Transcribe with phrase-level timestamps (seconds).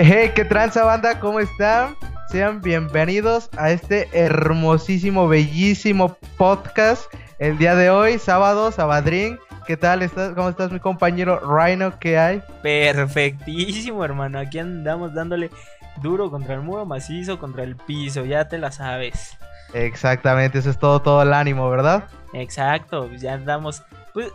[0.00, 1.18] Hey, ¿qué tranza banda?
[1.18, 1.96] ¿Cómo están?
[2.30, 7.12] Sean bienvenidos a este hermosísimo, bellísimo podcast.
[7.40, 9.40] El día de hoy, sábado, Sabadrín.
[9.66, 10.02] ¿Qué tal?
[10.02, 10.34] ¿Estás?
[10.36, 11.98] ¿Cómo estás, mi compañero Rhino?
[11.98, 12.44] ¿Qué hay?
[12.62, 14.38] Perfectísimo, hermano.
[14.38, 15.50] Aquí andamos dándole
[16.00, 18.24] duro contra el muro, macizo contra el piso.
[18.24, 19.36] Ya te la sabes.
[19.74, 22.04] Exactamente, eso es todo, todo el ánimo, ¿verdad?
[22.34, 23.82] Exacto, pues ya andamos.
[24.14, 24.28] Pues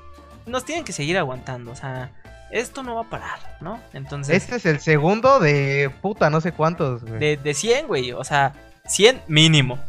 [0.45, 2.11] nos tienen que seguir aguantando, o sea
[2.53, 3.79] esto no va a parar, ¿no?
[3.93, 4.35] Entonces.
[4.35, 7.19] Este es el segundo de puta, no sé cuántos, güey.
[7.19, 8.11] De, de 100, güey.
[8.11, 8.53] O sea,
[8.85, 9.79] 100 mínimo.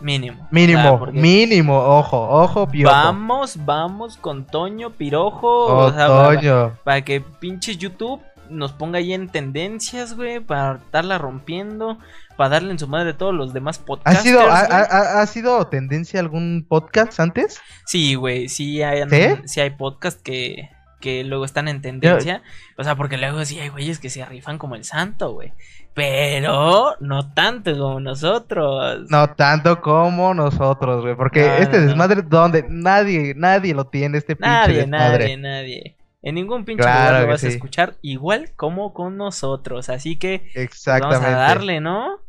[0.00, 0.46] Mínimo.
[0.50, 2.94] Mínimo, mínimo, ojo, ojo, piojo.
[2.94, 5.66] Vamos, vamos con Toño, Pirojo.
[5.66, 6.78] o sea, Toño.
[6.84, 10.40] Para, que pinche YouTube nos ponga ahí en tendencias, güey.
[10.40, 11.98] Para estarla rompiendo.
[12.36, 14.20] Para darle en su madre a todos los demás podcasts.
[14.20, 17.58] ¿Ha sido, ha, sido tendencia algún podcast antes?
[17.86, 18.50] Sí, güey.
[18.50, 19.40] Sí hay, ¿Sí?
[19.46, 22.42] sí hay podcast que que luego están en tendencia.
[22.76, 25.52] O sea, porque luego sí hay güeyes que se rifan como el santo, güey.
[25.94, 29.08] Pero no tanto como nosotros.
[29.08, 31.16] No tanto como nosotros, güey.
[31.16, 35.24] Porque este desmadre donde nadie, nadie lo tiene, este pinche nadie, desmadre.
[35.24, 39.88] Nadie, nadie, En ningún pinche lugar lo vas a escuchar igual como con nosotros.
[39.88, 41.24] Así que Exactamente.
[41.24, 42.20] vamos a darle, ¿no?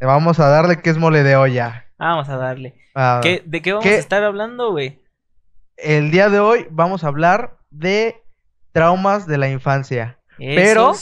[0.00, 1.86] Vamos a darle que es mole de olla.
[1.98, 2.74] Vamos a darle.
[3.22, 5.00] ¿De qué vamos a estar hablando, güey?
[5.76, 8.22] El día de hoy vamos a hablar de
[8.72, 10.18] traumas de la infancia.
[10.38, 10.92] Pero,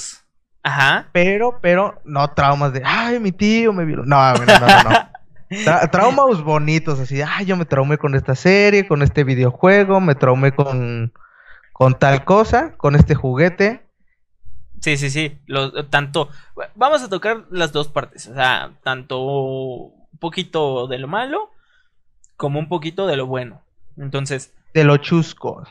[0.62, 1.08] ajá.
[1.12, 3.98] Pero, pero, no traumas de, ay, mi tío me vio.
[3.98, 5.10] No, no, no, no.
[5.90, 10.52] traumas bonitos, así, ay, yo me traumé con esta serie, con este videojuego, me traumé
[10.52, 11.12] con,
[11.72, 13.86] con tal cosa, con este juguete.
[14.80, 15.38] Sí, sí, sí.
[15.46, 16.30] Lo, tanto.
[16.74, 18.26] Vamos a tocar las dos partes.
[18.28, 21.50] O sea, tanto un poquito de lo malo
[22.36, 23.62] como un poquito de lo bueno.
[23.98, 24.54] Entonces.
[24.72, 25.64] De lo chusco.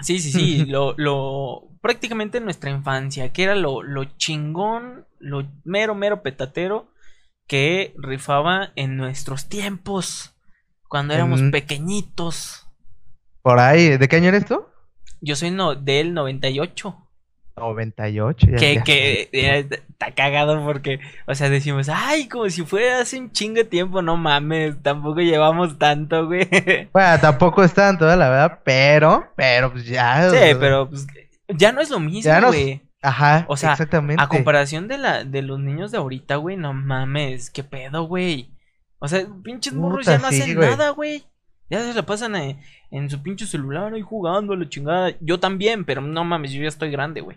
[0.00, 5.44] Sí, sí, sí, lo, lo, prácticamente en nuestra infancia, que era lo, lo chingón, lo
[5.64, 6.88] mero, mero petatero
[7.46, 10.34] que rifaba en nuestros tiempos,
[10.86, 12.66] cuando éramos pequeñitos.
[13.42, 14.64] Por ahí, ¿de qué año eres tú?
[15.20, 17.07] Yo soy no, del 98.
[17.58, 18.46] 98.
[18.50, 23.32] Ya, que, que está cagado porque, o sea, decimos, ay, como si fuera hace un
[23.32, 26.48] chingo de tiempo, no mames, tampoco llevamos tanto, güey.
[26.92, 30.30] Bueno, tampoco es tanto, la verdad, pero, pero pues ya.
[30.30, 31.06] Sí, pero pues
[31.48, 32.80] ya no es lo mismo, güey.
[33.02, 34.22] Ajá, o sea, exactamente.
[34.22, 38.50] A comparación de la de los niños de ahorita, güey, no mames, qué pedo, güey.
[39.00, 41.24] O sea, pinches morros ya no hacen nada, güey.
[41.70, 45.12] Ya se la pasan en, en su pinche celular ahí jugando a la chingada.
[45.20, 47.36] Yo también, pero no mames, yo ya estoy grande, güey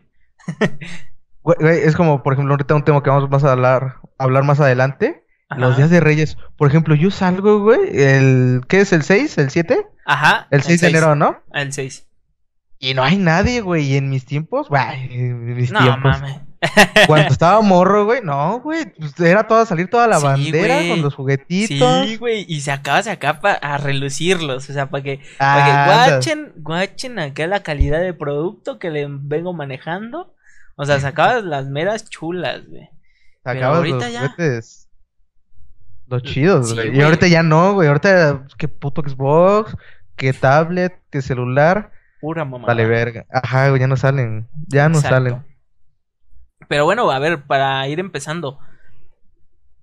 [1.64, 5.26] es como, por ejemplo, ahorita un tema que vamos a hablar, hablar más adelante.
[5.58, 6.38] Los días de Reyes.
[6.56, 8.62] Por ejemplo, yo salgo, güey, el...
[8.70, 8.94] ¿Qué es?
[8.94, 9.38] ¿El 6?
[9.38, 9.86] ¿El 7?
[10.06, 10.48] Ajá.
[10.50, 11.42] El 6 de enero, ¿no?
[11.54, 12.08] El 6.
[12.80, 13.84] Y no hay nadie, güey.
[13.84, 14.82] Y en mis tiempos, güey,
[15.12, 16.22] en mis no, tiempos.
[16.22, 16.51] Mames.
[17.08, 18.86] Cuando estaba morro, güey, no, güey.
[18.94, 22.06] Pues era toda salir toda la bandera con los juguetitos.
[22.08, 22.46] Sí, güey.
[22.48, 24.70] Y se acaba, se acaba a relucirlos.
[24.70, 29.08] O sea, para que, para que guachen, guachen acá la calidad de producto que le
[29.10, 30.36] vengo manejando.
[30.76, 32.90] O sea, sacabas las meras chulas, güey.
[33.44, 34.20] Sacabas ahorita los ya...
[34.30, 34.88] juguetes.
[36.08, 36.96] Los chidos, güey.
[36.96, 37.88] y ahorita ya no, güey.
[37.88, 39.76] Ahorita, qué puto Xbox,
[40.16, 41.92] qué tablet, qué celular.
[42.20, 42.68] Pura mamá.
[42.68, 43.26] Vale, verga.
[43.32, 44.48] Ajá, güey, ya no salen.
[44.68, 45.51] Ya no salen.
[46.72, 48.58] Pero bueno, a ver, para ir empezando.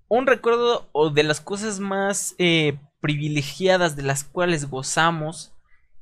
[0.08, 5.52] Un recuerdo o de las cosas más eh, privilegiadas de las cuales gozamos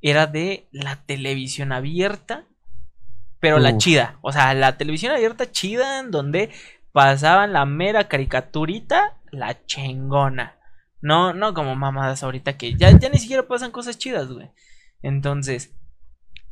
[0.01, 2.45] era de la televisión abierta
[3.41, 4.17] pero la chida.
[4.21, 6.51] O sea, la televisión abierta chida en donde
[6.93, 10.55] pasaban la mera caricaturita, la chingona.
[11.01, 14.53] No, no como mamadas ahorita que ya, ya ni siquiera pasan cosas chidas, güey.
[15.03, 15.73] Entonces.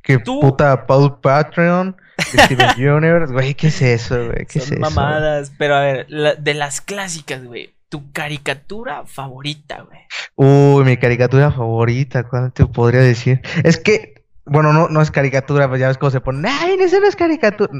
[0.04, 4.46] Qué puta Paul Patreon, Steven Universe, güey, ¿qué es eso, güey?
[4.46, 7.74] ¿Qué Son es mamadas, pero a ver, de las clásicas, güey.
[7.88, 10.00] Tu caricatura favorita, güey.
[10.34, 13.40] Uy, mi caricatura favorita, ¿cuál te podría decir?
[13.62, 14.14] Es que
[14.46, 16.48] bueno, no, no es caricatura, pues ya ves cómo se pone.
[16.48, 17.72] ¡Ay, no es caricatura!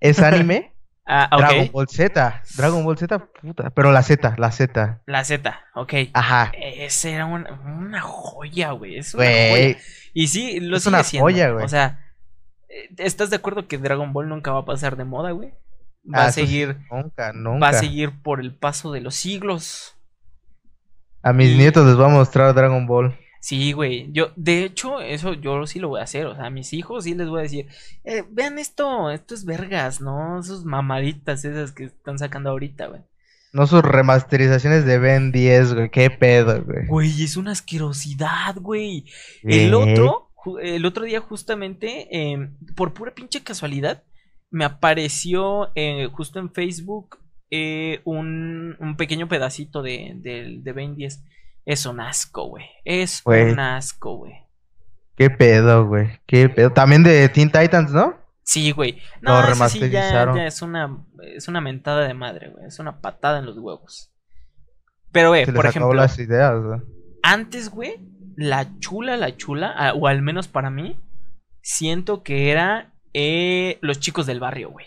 [0.00, 0.72] Es anime.
[1.06, 2.42] Ah, Dragon Ball Z.
[2.56, 3.70] Dragon Ball Z, puta.
[3.70, 5.00] Pero la Z, la Z.
[5.06, 5.94] La Z, ok.
[6.12, 6.52] Ajá.
[6.54, 8.98] Esa era una, una joya, güey.
[8.98, 9.76] Es una joya.
[10.12, 11.64] Y sí, lo es una joya, güey.
[11.64, 12.00] O sea,
[12.68, 15.52] eh, ¿estás de acuerdo que Dragon Ball nunca va a pasar de moda, güey?
[16.12, 16.76] Va a ah, seguir.
[16.90, 17.66] nunca, nunca.
[17.66, 19.96] Va a seguir por el paso de los siglos.
[21.22, 23.18] A mis nietos les voy a mostrar Dragon Ball.
[23.40, 24.10] Sí, güey.
[24.12, 26.26] Yo, de hecho, eso yo sí lo voy a hacer.
[26.26, 27.68] O sea, a mis hijos sí les voy a decir,
[28.04, 30.42] eh, vean esto, esto es vergas, ¿no?
[30.42, 33.02] Sus mamaditas esas que están sacando ahorita, güey.
[33.52, 35.90] No sus remasterizaciones de Ben 10, güey.
[35.90, 36.86] Qué pedo, güey.
[36.86, 39.06] Güey, es una asquerosidad, güey.
[39.42, 40.30] El otro,
[40.60, 44.04] el otro día justamente, em, por pura pinche casualidad,
[44.50, 47.18] me apareció eh, justo en Facebook
[47.50, 51.22] eh, un, un pequeño pedacito de, de, de Ben 10.
[51.66, 52.64] Es un asco, güey.
[52.84, 54.34] Es un asco, güey.
[55.16, 56.20] ¿Qué pedo, güey?
[56.26, 56.72] ¿Qué pedo?
[56.72, 58.16] También de Teen Titans, ¿no?
[58.44, 59.02] Sí, güey.
[59.20, 60.36] Lo No, ese sí ya, remasterizaron.
[60.36, 61.04] ya es una
[61.34, 62.66] es una mentada de madre, güey.
[62.66, 64.12] Es una patada en los huevos.
[65.10, 66.80] Pero, güey, les por ejemplo, las ideas, güey.
[67.22, 67.96] antes, güey,
[68.36, 71.00] la chula, la chula, o al menos para mí,
[71.62, 74.86] siento que era eh, los chicos del barrio, güey.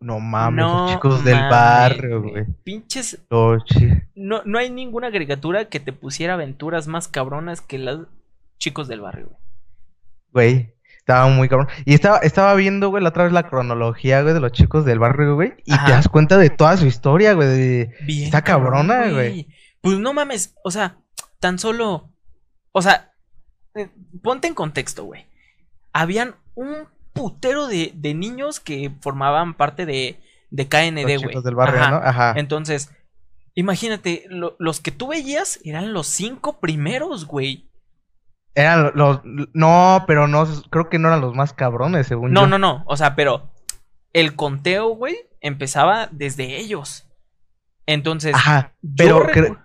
[0.00, 2.44] No mames, no los chicos del barrio, güey.
[2.62, 3.18] Pinches,
[4.14, 8.06] no, no hay ninguna caricatura que te pusiera aventuras más cabronas que los
[8.58, 9.38] chicos del barrio, güey.
[10.32, 11.68] Güey, estaba muy cabrón.
[11.84, 15.00] Y estaba, estaba viendo, güey, la otra vez la cronología, güey, de los chicos del
[15.00, 15.54] barrio, güey.
[15.64, 15.86] Y Ajá.
[15.86, 17.48] te das cuenta de toda su historia, güey.
[17.48, 19.48] de- Bien Está cabrona, güey.
[19.80, 20.98] Pues no mames, o sea,
[21.40, 22.12] tan solo.
[22.72, 23.12] O sea,
[23.74, 23.88] eh,
[24.22, 25.26] ponte en contexto, güey.
[25.92, 26.86] Habían un
[27.18, 30.20] putero de, de niños que formaban parte de,
[30.50, 31.42] de KND, güey.
[31.42, 31.90] del barrio, Ajá.
[31.90, 31.96] ¿no?
[31.98, 32.34] Ajá.
[32.36, 32.90] Entonces,
[33.54, 37.68] imagínate, lo- los que tú veías eran los cinco primeros, güey.
[38.54, 39.20] Eran los...
[39.52, 42.46] No, pero no, creo que no eran los más cabrones, según No, yo.
[42.48, 42.82] no, no.
[42.86, 43.52] O sea, pero
[44.12, 47.04] el conteo, güey, empezaba desde ellos.
[47.86, 49.64] Entonces, Ajá, yo pero recu-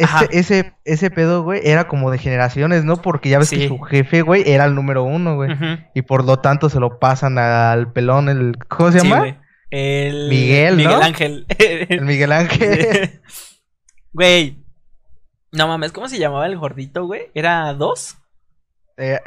[0.00, 0.24] Ajá.
[0.30, 2.96] ese, ese, ese pedo, güey, era como de generaciones, ¿no?
[2.96, 3.58] Porque ya ves Sí.
[3.58, 5.50] que su jefe, güey, era el número uno, güey.
[5.94, 8.56] Y por lo tanto se lo pasan al pelón, el...
[8.68, 9.18] ¿Cómo se Sí, llama?
[9.20, 9.38] güey.
[9.70, 10.82] El Miguel, ¿no?
[10.84, 11.46] Miguel Ángel.
[11.88, 13.20] el Miguel Ángel.
[14.12, 14.62] Güey.
[15.52, 17.30] No mames, ¿cómo se llamaba el gordito, güey?
[17.34, 18.18] ¿Era dos?
[18.98, 19.18] Eh,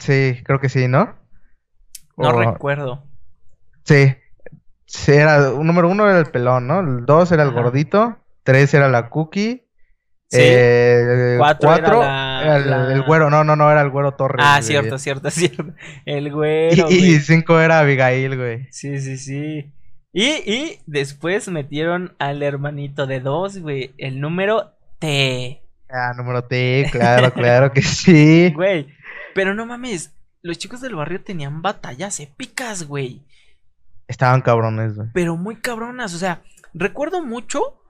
[0.00, 1.14] sí, creo que sí, ¿no?
[2.18, 3.04] No O- recuerdo.
[3.84, 4.14] Sí.
[4.86, 6.80] Sí, era, un número uno era el pelón, ¿no?
[6.80, 7.62] El dos era el Ajá.
[7.62, 8.18] gordito.
[8.42, 9.66] Tres era la cookie.
[10.28, 10.38] Sí.
[10.40, 13.28] eh, Cuatro cuatro, era la- el, la- el güero.
[13.30, 14.44] No, no, no, era el güero Torres.
[14.46, 14.62] ah, güey.
[14.66, 15.74] cierto, cierto, cierto.
[16.06, 17.20] El Y, güero, y güey.
[17.20, 18.66] cinco era Abigail, güey.
[18.70, 19.72] Sí, sí, sí.
[20.14, 23.94] Y, y después metieron al hermanito de dos, güey.
[23.98, 25.62] El número T.
[25.90, 28.50] Ah, número T, claro, claro que sí.
[28.54, 28.88] Güey.
[29.34, 30.14] Pero no mames.
[30.40, 33.22] Los chicos del barrio tenían batallas épicas, güey.
[34.08, 35.08] Estaban cabrones, güey.
[35.12, 36.14] pero muy cabronas.
[36.14, 36.42] O sea,
[36.74, 37.81] recuerdo mucho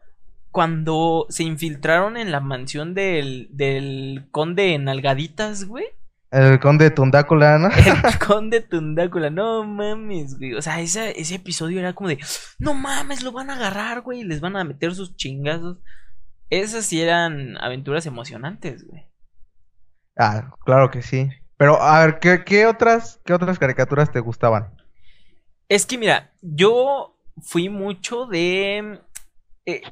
[0.52, 5.86] cuando se infiltraron en la mansión del, del conde Nalgaditas, güey.
[6.30, 7.68] El conde Tundácula, ¿no?
[7.76, 10.54] El conde Tundácula, no mames, güey.
[10.54, 12.18] O sea, esa- ese episodio era como de,
[12.58, 15.78] no mames, lo van a agarrar, güey, y les van a meter sus chingazos.
[16.48, 19.06] Esas sí eran aventuras emocionantes, güey.
[20.16, 21.28] Ah, claro que sí.
[21.56, 24.74] Pero, a ver, ¿qué, qué otras, qué otras caricaturas te gustaban?
[25.68, 29.00] Es que mira, yo fui mucho de
[29.64, 29.82] eh,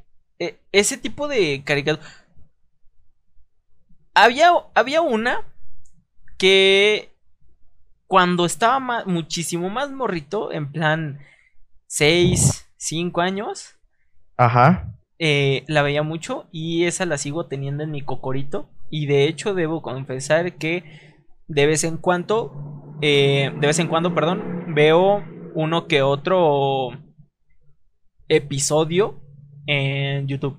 [0.41, 2.09] eh, ese tipo de caricatura.
[4.15, 5.47] Había, había una
[6.39, 7.13] que
[8.07, 11.21] cuando estaba muchísimo más morrito, en plan
[11.87, 13.77] 6, 5 años,
[14.37, 14.99] Ajá.
[15.19, 18.69] eh, la veía mucho y esa la sigo teniendo en mi cocorito.
[18.91, 21.15] Y de hecho debo confesar que
[21.47, 25.23] de vez en cuando, eh, de vez en cuando, perdón, veo
[25.55, 26.91] uno que otro
[28.29, 29.20] episodio
[29.71, 30.59] en YouTube.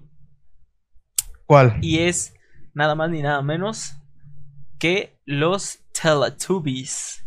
[1.45, 1.77] ¿Cuál?
[1.81, 2.33] Y es
[2.73, 3.97] nada más ni nada menos
[4.79, 7.25] que los Teletubbies.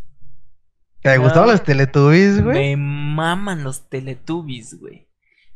[1.03, 2.75] ¿Te gustaban los Teletubbies, güey?
[2.75, 5.07] Me maman los Teletubbies, güey.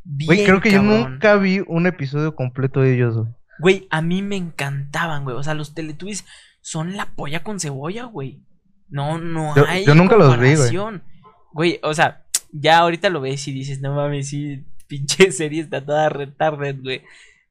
[0.05, 3.33] Güey, creo que yo nunca vi un episodio completo de ellos, güey.
[3.59, 5.35] Güey, a mí me encantaban, güey.
[5.35, 6.25] O sea, los Teletubbies
[6.61, 8.43] son la polla con cebolla, güey.
[8.87, 11.01] No, no Yo- hay yo nunca los vi, güey.
[11.53, 15.85] Güey, o sea, ya ahorita lo ves y dices, no mames, sí, pinche serie está
[15.85, 17.03] toda retarded, güey.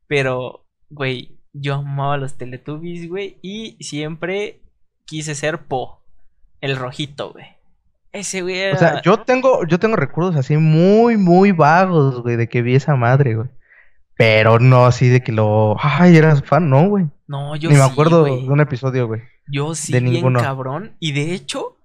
[0.07, 3.39] Pero, güey, yo amaba los Teletubbies, güey.
[3.41, 4.61] Y siempre
[5.07, 6.03] quise ser Po,
[6.61, 7.47] el rojito, güey.
[8.13, 8.75] Ese güey era...
[8.75, 12.75] O sea, yo tengo, yo tengo recuerdos así muy, muy vagos, güey, de que vi
[12.75, 13.49] esa madre, güey.
[14.17, 15.77] Pero no así de que lo...
[15.81, 17.07] Ay, eras fan, no, güey.
[17.29, 19.23] No, yo Ni me sí, acuerdo de un episodio, güey.
[19.47, 20.41] Yo sí, De bien ninguno.
[20.41, 20.97] cabrón.
[20.99, 21.77] Y de hecho,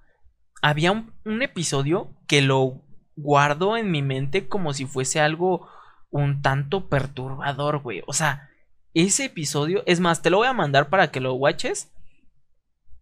[0.61, 2.81] había un, un episodio que lo
[3.15, 5.67] guardo en mi mente como si fuese algo
[6.09, 8.03] un tanto perturbador, güey.
[8.07, 8.49] O sea,
[8.93, 11.91] ese episodio, es más, te lo voy a mandar para que lo watches.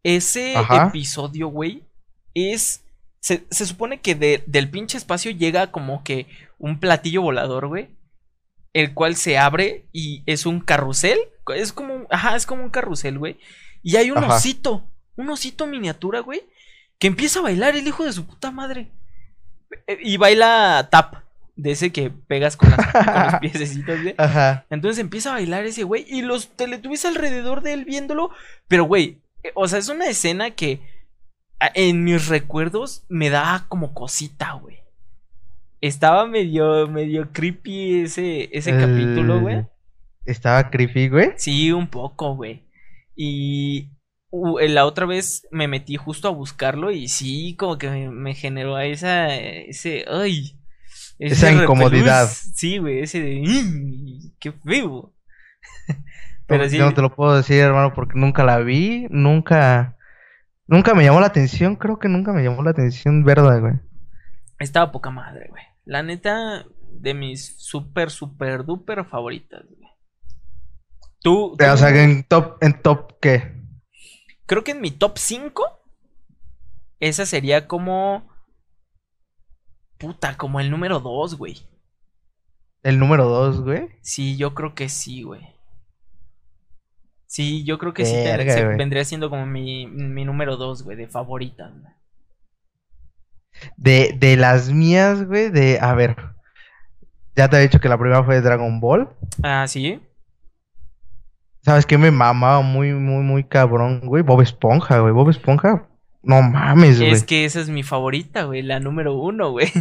[0.04, 0.88] Ese Ajá.
[0.88, 1.84] episodio, güey,
[2.34, 2.86] es...
[3.24, 6.26] Se, se supone que de- del pinche espacio llega como que
[6.58, 7.90] un platillo volador, güey.
[8.74, 11.20] El cual se abre y es un carrusel.
[11.54, 13.38] Es como un, ajá, es como un carrusel, güey.
[13.84, 14.36] Y hay un Ajá.
[14.38, 16.42] osito, un osito miniatura, güey,
[16.98, 18.90] que empieza a bailar el hijo de su puta madre.
[19.88, 21.16] Eh, Y baila tap,
[21.56, 24.16] de ese que pegas con, las- con los piececitos, güey.
[24.18, 24.66] Ajá.
[24.70, 28.32] Entonces empieza a bailar ese güey y los teletubbies alrededor de él viéndolo.
[28.68, 30.82] Pero, güey, eh, o sea, es una escena que
[31.76, 34.80] en mis recuerdos me da como cosita, güey.
[35.80, 39.66] Estaba medio, medio creepy ese, ese El- capítulo, güey.
[40.26, 41.32] Estaba creepy, güey.
[41.38, 42.64] Sí, un poco, güey.
[43.16, 43.90] Y
[44.32, 48.80] la otra vez me metí justo a buscarlo y sí, como que me, me generó
[48.80, 50.58] esa, ese, ay,
[51.20, 52.28] ese Esa incomodidad.
[52.30, 55.14] Sí, güey, ese de, "Mm, qué feo.
[56.48, 59.98] Pero No, sí, Yo no te lo puedo decir, hermano, porque nunca la vi, nunca,
[60.68, 63.74] nunca me llamó la atención, creo que nunca me llamó la atención, verdad, güey.
[64.60, 65.64] estaba poca madre, güey.
[65.86, 69.90] La neta, de mis super, super, duper favoritas, güey.
[71.22, 73.61] Tú, O sea, que en top, en top, ¿qué?
[74.52, 75.64] Creo que en mi top 5,
[77.00, 78.30] esa sería como.
[79.98, 81.66] Puta, como el número 2, güey.
[82.84, 83.88] El número dos, güey.
[84.02, 85.42] Sí, yo creo que sí, güey.
[87.28, 90.98] Sí, yo creo que sí te- se- vendría siendo como mi, mi número 2, güey,
[90.98, 91.72] de favoritas.
[91.72, 91.94] güey.
[93.78, 96.18] De, de las mías, güey, de, a ver,
[97.38, 99.08] ya te he dicho que la primera fue de Dragon Ball.
[99.44, 100.02] Ah, sí.
[101.64, 101.98] ¿Sabes qué?
[101.98, 104.24] Me mamaba muy, muy, muy cabrón, güey.
[104.24, 105.14] Bob Esponja, güey.
[105.14, 105.88] Bob Esponja.
[106.24, 107.12] No mames, güey.
[107.12, 109.72] Es que esa es mi favorita, güey, la número uno, güey.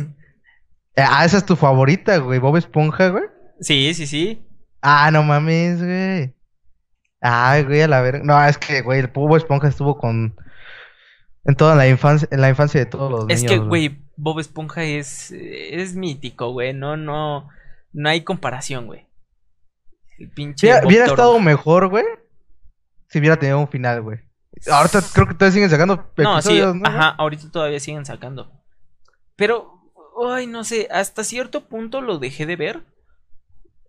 [0.97, 2.39] Ah, esa es tu favorita, güey.
[2.39, 3.25] Bob Esponja, güey.
[3.61, 4.43] Sí, sí, sí.
[4.83, 6.35] Ah, no mames, güey.
[7.21, 8.23] Ay, güey, a la verga.
[8.25, 10.35] No, es que, güey, el Bob Esponja estuvo con.
[11.45, 13.53] En toda la infancia, en la infancia de todos los Es niños.
[13.53, 16.75] que, güey, Bob Esponja es, es mítico, güey.
[16.75, 17.49] No, no,
[17.93, 19.07] no hay comparación, güey.
[20.21, 20.71] El pinche.
[20.85, 22.05] Hubiera, estado mejor, güey.
[23.09, 24.19] Si hubiera tenido un final, güey.
[24.71, 28.53] Ahorita creo que todavía siguen sacando No, sí, ajá, ahorita todavía siguen sacando.
[29.37, 29.81] Pero,
[30.29, 32.83] ay, no sé, hasta cierto punto lo dejé de ver.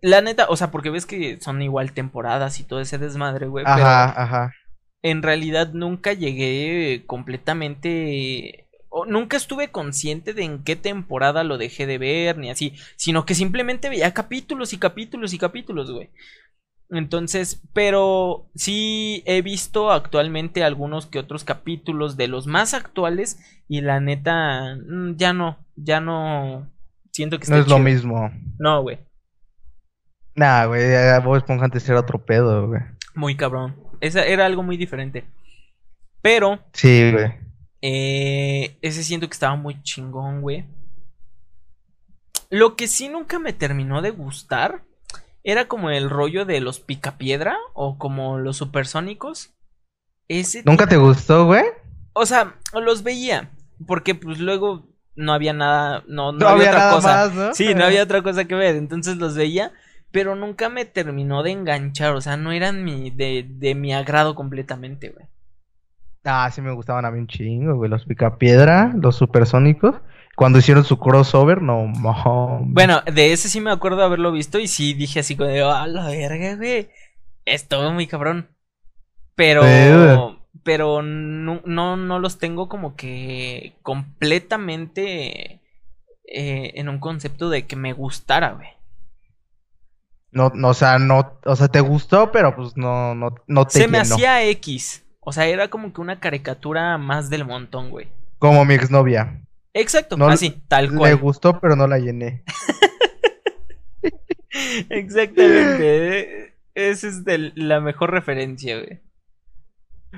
[0.00, 3.64] La neta, o sea, porque ves que son igual temporadas y todo ese desmadre, güey.
[3.64, 4.54] Pero Ajá, ajá.
[5.02, 8.66] en realidad nunca llegué completamente.
[8.94, 12.74] O nunca estuve consciente de en qué temporada lo dejé de ver, ni así.
[12.96, 16.10] Sino que simplemente veía capítulos y capítulos y capítulos, güey.
[16.90, 23.38] Entonces, pero sí he visto actualmente algunos que otros capítulos de los más actuales.
[23.66, 26.70] Y la neta, mm, ya no, ya no.
[27.12, 28.30] Siento que No es lo mismo.
[28.58, 28.98] No, güey.
[30.34, 30.82] Nah, güey,
[31.24, 32.82] Bob Esponja antes era otro pedo, güey.
[33.14, 33.74] Muy cabrón.
[34.00, 35.24] Esa era algo muy diferente.
[36.20, 37.32] Pero Sí, güey.
[37.82, 40.64] Eh, ese siento que estaba muy chingón, güey.
[42.50, 44.84] Lo que sí nunca me terminó de gustar
[45.44, 49.50] era como el rollo de los picapiedra o como los supersónicos.
[50.28, 51.64] Ese ¿Nunca te gustó, güey?
[52.14, 53.50] o sea, los veía
[53.86, 54.86] porque pues luego
[55.16, 57.08] no había nada, no, no No había, había otra nada cosa.
[57.08, 57.54] más, ¿no?
[57.54, 59.72] Sí, no había otra cosa que ver, entonces los veía,
[60.10, 64.34] pero nunca me terminó de enganchar, o sea, no eran mi de, de mi agrado
[64.34, 65.26] completamente, güey.
[66.24, 67.90] Ah, sí me gustaban a mí un chingo, güey.
[67.90, 69.96] Los Picapiedra, los Supersónicos.
[70.36, 72.72] Cuando hicieron su crossover, no mames.
[72.72, 75.86] Bueno, de ese sí me acuerdo haberlo visto y sí dije así como de, a
[75.86, 76.88] la verga, güey.
[77.44, 78.48] Estuvo muy cabrón.
[79.34, 85.60] Pero, Sí, pero no, no, no los tengo como que completamente
[86.24, 88.68] eh, en un concepto de que me gustara, güey.
[90.30, 93.80] No, no, o sea, no, o sea, te gustó, pero pues no, no, no te
[93.80, 95.04] Se me hacía X.
[95.24, 98.08] O sea, era como que una caricatura más del montón, güey.
[98.38, 99.40] Como mi exnovia.
[99.72, 101.16] Exacto, No, así, tal cual.
[101.16, 102.42] gustó, pero no la llené.
[104.90, 106.20] Exactamente.
[106.20, 109.00] eh, Esa es de la mejor referencia, güey.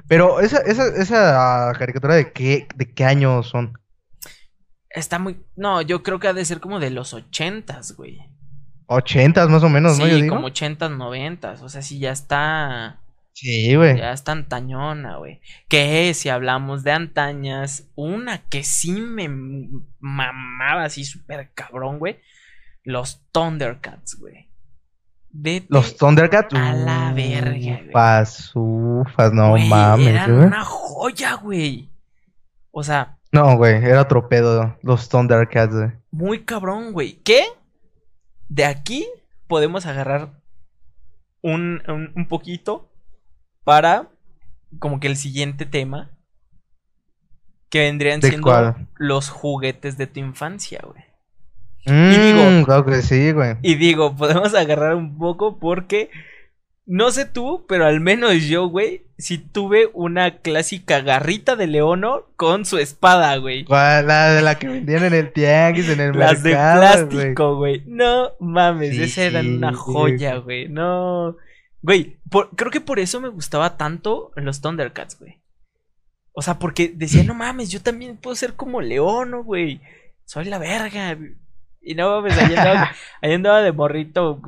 [0.09, 3.79] Pero esa, esa, esa caricatura de qué, de qué año son.
[4.91, 5.45] Está muy.
[5.55, 8.21] No, yo creo que ha de ser como de los ochentas, güey.
[8.87, 10.07] Ochentas más o menos, ¿no?
[10.07, 11.63] Sí, como ochentas, noventas.
[11.63, 13.01] O sea, sí, ya está.
[13.35, 13.99] Sí, güey.
[13.99, 15.41] Ya está antañona, güey.
[15.69, 19.29] Que si hablamos de antañas, una que sí me
[19.99, 22.21] mamaba así súper cabrón, güey.
[22.85, 24.49] Los Thundercats, güey.
[25.31, 26.55] Vete, Los Thundercats.
[26.55, 27.89] A la verga, güey.
[27.89, 30.47] Ufas, ufas, no güey, mames, Eran güey.
[30.47, 31.91] una joya, güey.
[32.71, 34.79] O sea, No, güey, era otro pedo.
[34.83, 35.91] Los Thundercats, güey.
[36.13, 37.15] muy cabrón, güey.
[37.25, 37.43] ¿Qué?
[38.49, 39.09] De aquí
[39.49, 40.31] podemos agarrar
[41.43, 42.91] un, un, un poquito
[43.65, 44.09] para
[44.79, 46.11] como que el siguiente tema.
[47.71, 48.87] Que vendrían ¿De siendo cuál?
[48.99, 51.03] los digo de tu infancia, güey.
[51.87, 53.57] Mm, digo- claro que sí, güey.
[53.63, 56.11] Y digo, podemos agarrar un poco porque
[56.87, 62.27] no sé tú, pero al menos yo, güey, sí tuve una clásica garrita de leono
[62.37, 63.65] con su espada, güey.
[63.69, 67.09] La de la que vendían en el tianguis, en el Las de mercado, güey.
[67.11, 67.83] plástico, güey.
[67.87, 70.69] No mames, Sí, esa era una joya, güey.
[70.69, 71.37] No.
[71.85, 75.39] Güey, por- creo que por eso me gustaba tanto los Thundercats, güey.
[76.33, 79.83] O sea, porque decía, no mames, yo también puedo ser como León, güey.
[80.25, 81.19] Soy la verga.
[81.83, 84.41] Y no mames, ahí andaba, ahí andaba de morrito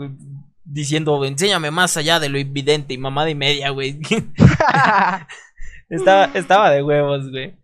[0.65, 4.01] diciendo, enséñame más allá de lo evidente y mamada y media, güey.
[5.91, 7.55] estaba, estaba de huevos, güey.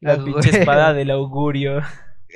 [0.00, 0.60] La Ah, pinche güey.
[0.60, 1.80] espada del augurio.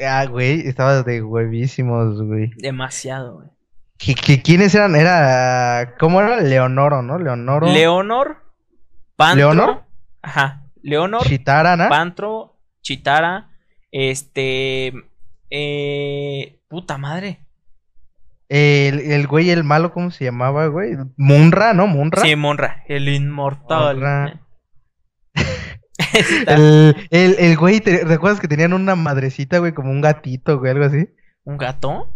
[0.02, 2.50] Ah, güey, estaba de huevísimos, güey.
[2.56, 3.48] Demasiado, güey.
[3.98, 4.94] ¿Qui- qui- ¿Quiénes eran?
[4.96, 5.94] Era.
[5.98, 6.40] ¿Cómo era?
[6.40, 7.18] Leonoro, ¿no?
[7.18, 7.66] Leonoro.
[7.66, 8.42] Leonor,
[9.16, 9.54] Pantro.
[9.54, 9.82] ¿Leonor?
[10.22, 10.62] Ajá.
[10.82, 11.88] Leonor, Chitara, ¿no?
[11.88, 13.50] Pantro, Chitara,
[13.90, 14.92] este.
[15.50, 17.40] Eh, puta madre.
[18.48, 20.92] El, el güey, el malo, ¿cómo se llamaba, güey?
[21.16, 21.86] Munra, ¿no?
[21.88, 22.22] Munra.
[22.22, 24.40] Sí, Monra, el inmortal.
[27.10, 29.72] El, el güey, ¿te recuerdas que tenían una madrecita, güey?
[29.72, 31.08] Como un gatito, güey, algo así.
[31.44, 32.08] ¿Un gato?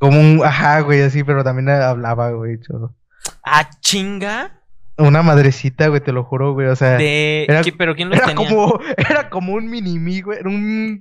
[0.00, 2.58] Como un, ajá, güey, así, pero también hablaba, güey.
[2.60, 2.96] cholo.
[3.44, 4.56] Ah, chinga.
[4.98, 6.66] Una madrecita, güey, te lo juro, güey.
[6.66, 7.44] O sea, De...
[7.48, 8.48] era- ¿qué- ¿Pero quién los era tenía?
[8.48, 10.38] como, era como un mini güey.
[10.40, 11.00] Era un,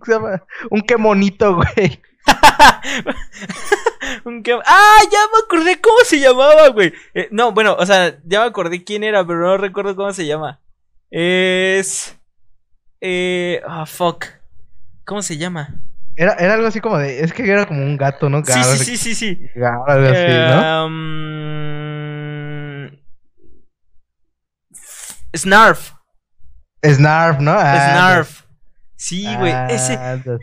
[0.69, 2.01] un qué monito, güey.
[4.25, 6.93] Un que- Ah, ya me acordé cómo se llamaba, güey.
[7.13, 10.25] Eh, no, bueno, o sea, ya me acordé quién era, pero no recuerdo cómo se
[10.25, 10.59] llama.
[11.09, 12.17] Es.
[13.01, 13.61] Eh.
[13.67, 14.25] Ah, fuck.
[15.05, 15.81] ¿Cómo se llama?
[16.21, 18.43] Era, era algo así como de, es que era como un gato, ¿no?
[18.43, 19.39] Sí, Gar- sí, sí, sí, sí.
[19.55, 20.85] gar- algo así, ¿no?
[20.85, 22.89] Um,
[25.33, 25.93] Snarf.
[26.85, 27.51] Snarf, ¿no?
[27.55, 28.43] Ah, Snarf.
[28.97, 29.53] Sí, güey.
[29.53, 29.97] ah, Ese.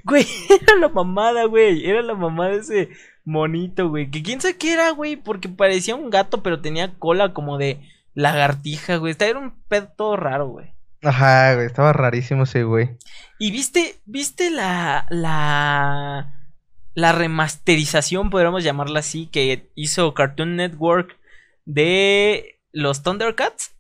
[0.04, 0.26] Güey,
[0.62, 1.87] era la mamada, güey.
[1.87, 2.88] Era la mamada de ese
[3.26, 4.11] monito, güey.
[4.11, 5.16] Que quién sabe qué era, güey.
[5.16, 7.83] Porque parecía un gato, pero tenía cola como de
[8.14, 9.14] lagartija, güey.
[9.18, 10.75] Era un pedo todo raro, güey.
[11.06, 12.96] Ajá, güey, estaba rarísimo ese güey.
[13.38, 16.50] Y viste, viste la, la,
[16.95, 21.16] la remasterización, podríamos llamarla así, que hizo Cartoon Network
[21.64, 23.73] de los Thundercats.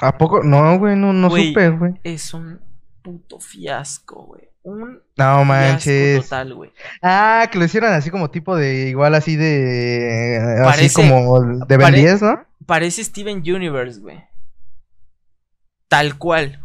[0.00, 0.42] ¿A poco?
[0.42, 1.48] No, güey, no, no Güey.
[1.48, 1.94] supe, güey.
[2.04, 2.60] Es un
[3.02, 4.48] puto fiasco, güey.
[4.62, 6.22] Un No manches.
[6.22, 6.72] total, güey.
[7.02, 11.76] Ah, que lo hicieron así como tipo de, igual así de, así Parece- como de
[11.76, 12.44] Ben pare- 10, ¿no?
[12.66, 14.22] Parece Steven Universe, güey.
[15.88, 16.62] Tal cual.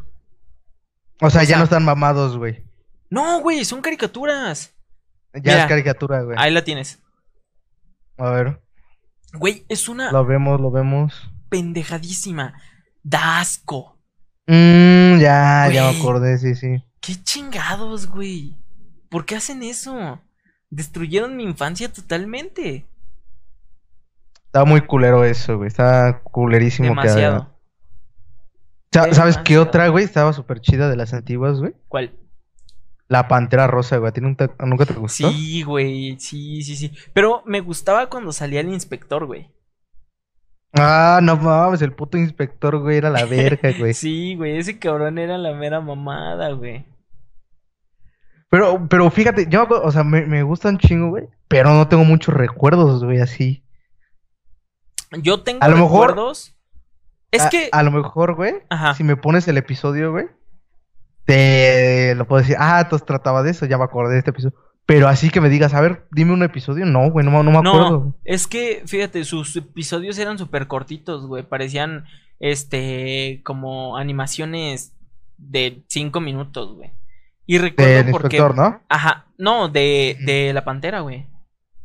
[1.22, 2.64] O sea, o ya sea- no están mamados, güey.
[3.10, 4.74] No, güey, son caricaturas.
[5.34, 6.36] Ya Mira, es caricatura, güey.
[6.40, 7.00] Ahí la tienes.
[8.18, 8.62] A ver,
[9.36, 11.32] Güey, es una lo vemos, lo vemos.
[11.50, 12.54] pendejadísima.
[13.02, 13.98] Da asco.
[14.46, 16.84] Mmm, ya, ya me acordé, sí, sí.
[17.02, 18.56] ¿Qué chingados, güey?
[19.10, 20.22] ¿Por qué hacen eso?
[20.70, 22.86] Destruyeron mi infancia totalmente.
[24.46, 25.68] Estaba muy culero eso, güey.
[25.68, 27.53] Estaba culerísimo que Demasiado.
[28.94, 30.06] Sa- ¿Sabes qué otra, güey?
[30.06, 31.74] Estaba súper chida de las antiguas, güey.
[31.88, 32.18] ¿Cuál?
[33.08, 34.10] La Pantera Rosa, güey.
[34.10, 35.30] ¿A ti nunca, nunca te gustó?
[35.32, 36.20] Sí, güey.
[36.20, 36.92] Sí, sí, sí.
[37.14, 39.50] Pero me gustaba cuando salía el inspector, güey.
[40.76, 43.94] Ah, no mames, el puto inspector, güey, era la verga, güey.
[43.94, 44.58] Sí, güey.
[44.58, 46.86] Ese cabrón era la mera mamada, güey.
[48.50, 51.28] Pero, pero fíjate, yo, o sea, me, me gustan chingo, güey.
[51.48, 53.64] Pero no tengo muchos recuerdos, güey, así.
[55.22, 56.56] Yo tengo A lo mejor- recuerdos.
[57.34, 57.70] Es a, que.
[57.72, 58.94] a lo mejor, güey, Ajá.
[58.96, 60.28] si me pones el episodio, güey,
[61.26, 64.56] te lo puedo decir, ah, entonces trataba de eso, ya me acordé de este episodio.
[64.86, 67.52] Pero así que me digas, a ver, dime un episodio, no, güey, no, me- no
[67.52, 67.90] me acuerdo.
[67.90, 71.44] No, es que, fíjate, sus episodios eran súper cortitos, güey.
[71.44, 72.06] Parecían,
[72.40, 74.94] este, como animaciones
[75.38, 76.92] de cinco minutos, güey.
[77.46, 78.36] Y recuerdo porque...
[78.38, 78.82] inspector, ¿no?
[78.90, 81.28] Ajá, no, de, de la pantera, güey.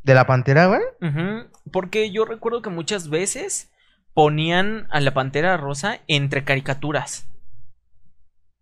[0.05, 0.81] De la Pantera, güey.
[1.03, 3.71] Ujú, Porque yo recuerdo que muchas veces
[4.19, 7.29] ponían a la pantera rosa entre caricaturas.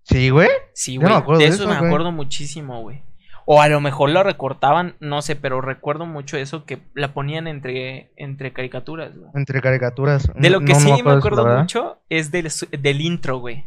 [0.02, 0.50] Sí, güey.
[0.74, 1.38] Sí, no güey.
[1.38, 1.88] de de eso eso, me güey.
[1.88, 3.00] acuerdo muchísimo, güey.
[3.46, 7.46] O a lo mejor lo recortaban, no sé, pero recuerdo mucho eso que la ponían
[7.46, 9.30] entre, entre caricaturas, güey.
[9.34, 10.30] Entre caricaturas.
[10.34, 13.64] De lo que No, sí me acuerdo mucho es del, del intro, güey.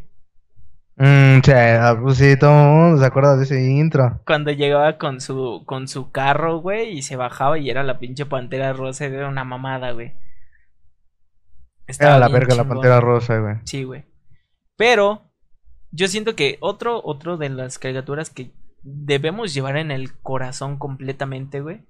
[0.94, 4.20] Mm, sí, ah, pues sí, todo el mundo se acuerda de ese intro.
[4.24, 8.26] Cuando llegaba con su, con su carro, güey, y se bajaba y era la pinche
[8.26, 10.12] pantera rosa, era una mamada, güey.
[11.90, 12.64] Estaba Era la verga la.
[12.68, 13.56] Pantera Rosa, güey.
[13.64, 14.04] Sí, güey.
[14.76, 15.30] Pero
[15.90, 18.50] yo siento que otro, otro de las caricaturas que
[18.82, 21.82] debemos llevar en el corazón completamente, güey,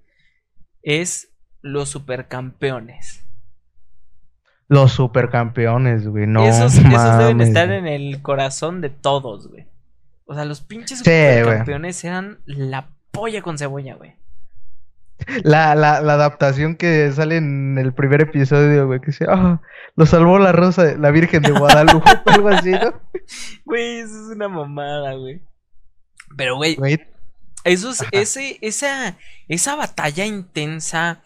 [0.82, 1.32] es
[1.62, 3.24] los supercampeones.
[4.68, 6.26] Los supercampeones, güey.
[6.26, 7.78] No esos, esos deben mames, estar güey.
[7.78, 9.66] en el corazón de todos, güey.
[10.26, 11.40] O sea, los pinches Sí, güey.
[11.40, 14.14] supercampeones eran la polla con cebolla, güey.
[15.44, 19.60] La, la, la adaptación que sale en el primer episodio, güey, que dice, ah,
[19.96, 23.00] lo salvó la rosa, la Virgen de Guadalupe, algo así, ¿no?
[23.64, 25.40] Güey, eso es una mamada, güey.
[26.36, 26.76] Pero, güey,
[27.64, 28.10] Esos, Ajá.
[28.12, 29.16] ese, esa,
[29.48, 31.22] esa batalla intensa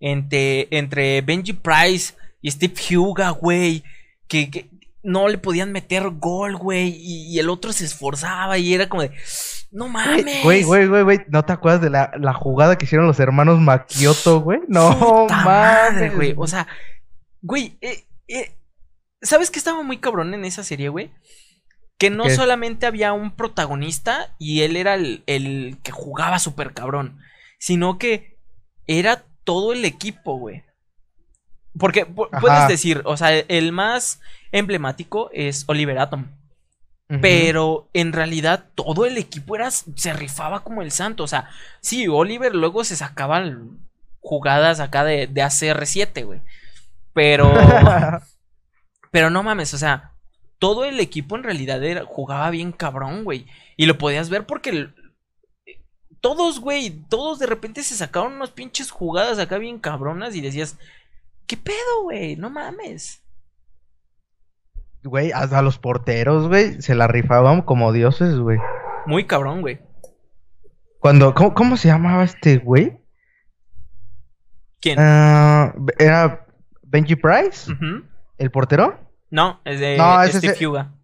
[0.00, 3.82] entre, entre Benji Price y Steve Huga, güey.
[4.28, 4.70] Que, que
[5.02, 6.94] no le podían meter gol, güey.
[6.98, 9.12] Y, el otro se esforzaba y era como de.
[9.70, 10.42] No mames.
[10.44, 11.20] Güey, güey, güey, güey.
[11.28, 14.60] ¿No te acuerdas de la, la jugada que hicieron los hermanos Makioto, güey?
[14.68, 16.14] No mames.
[16.14, 16.34] güey.
[16.36, 16.66] O sea,
[17.40, 18.54] güey, eh, eh,
[19.22, 21.10] ¿sabes qué estaba muy cabrón en esa serie, güey?
[21.98, 27.20] Que no solamente había un protagonista y él era el, el que jugaba súper cabrón,
[27.60, 28.38] sino que
[28.88, 30.64] era todo el equipo, güey.
[31.78, 34.20] Porque puedes decir, o sea, el más
[34.52, 36.26] emblemático es Oliver Atom.
[37.20, 41.24] Pero en realidad todo el equipo era, se rifaba como el santo.
[41.24, 41.50] O sea,
[41.82, 43.80] sí, Oliver luego se sacaban
[44.20, 46.40] jugadas acá de, de ACR7, güey.
[47.12, 47.52] Pero.
[49.10, 50.12] pero no mames, o sea,
[50.58, 53.46] todo el equipo en realidad era, jugaba bien cabrón, güey.
[53.76, 54.88] Y lo podías ver porque
[56.20, 60.78] todos, güey, todos de repente se sacaron unas pinches jugadas acá bien cabronas y decías,
[61.46, 62.36] ¿qué pedo, güey?
[62.36, 63.22] No mames.
[65.04, 68.58] Güey, hasta los porteros, güey, se la rifaban como dioses, güey.
[69.06, 69.80] Muy cabrón, güey.
[71.00, 73.00] Cuando, ¿cómo, se llamaba este güey?
[74.80, 74.98] ¿Quién?
[75.00, 76.46] Ah, era
[76.82, 77.72] Benji Price,
[78.38, 79.00] el portero.
[79.30, 79.96] No, es de
[80.32, 80.94] Steve Huga.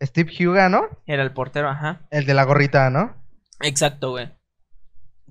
[0.00, 0.82] Steve Huga, ¿no?
[1.06, 2.06] Era el portero, ajá.
[2.10, 3.16] El de la gorrita, ¿no?
[3.60, 4.32] Exacto, güey.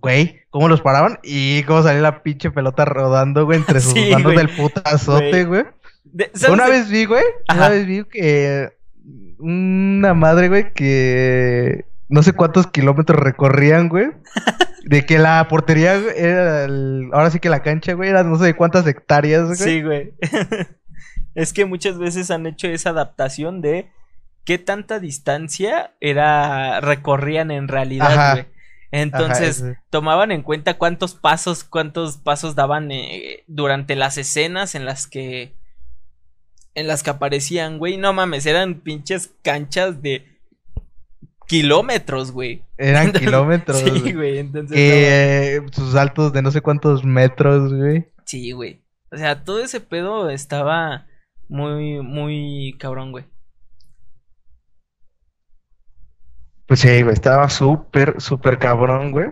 [0.01, 4.35] Güey, cómo los paraban y cómo salía la pinche pelota rodando, güey, entre sus manos
[4.35, 5.65] del putazote, güey.
[6.49, 8.69] Una vez vi, güey, una vez vi que
[9.37, 14.07] una madre, güey, que no sé cuántos kilómetros recorrían, güey.
[14.83, 16.63] De que la portería era
[17.11, 19.57] ahora sí que la cancha, güey, era no sé cuántas hectáreas, güey.
[19.57, 20.13] Sí, güey.
[21.35, 23.91] es que muchas veces han hecho esa adaptación de
[24.45, 28.47] qué tanta distancia era recorrían en realidad, güey.
[28.91, 35.07] Entonces, tomaban en cuenta cuántos pasos, cuántos pasos daban eh, durante las escenas en las
[35.07, 35.53] que
[36.75, 37.97] en las que aparecían, güey.
[37.97, 40.25] No mames, eran pinches canchas de
[41.47, 42.63] kilómetros, güey.
[42.77, 43.79] Eran kilómetros.
[43.79, 44.39] sí, güey.
[44.39, 44.75] Entonces.
[44.75, 48.07] Que sus saltos de no sé cuántos metros, güey.
[48.25, 48.81] Sí, güey.
[49.11, 51.07] O sea, todo ese pedo estaba
[51.47, 53.25] muy, muy cabrón, güey.
[56.69, 59.31] Pues sí, güey, estaba súper, súper cabrón, güey.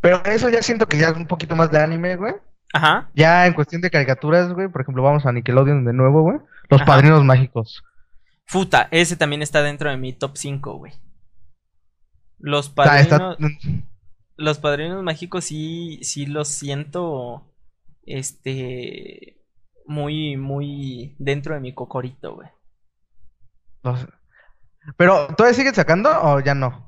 [0.00, 2.34] Pero eso ya siento que ya es un poquito más de anime, güey.
[2.72, 3.10] Ajá.
[3.12, 6.38] Ya en cuestión de caricaturas, güey, por ejemplo, vamos a Nickelodeon de nuevo, güey.
[6.70, 7.82] Los Padrinos Mágicos.
[8.46, 10.92] Futa, ese también está dentro de mi top 5, güey.
[12.38, 13.36] Los Padrinos...
[14.36, 17.52] Los Padrinos Mágicos sí, sí los siento,
[18.04, 19.42] este...
[19.86, 22.48] Muy, muy dentro de mi cocorito, güey.
[23.82, 24.06] Los...
[24.96, 26.86] Pero, ¿todavía siguen sacando o ya no?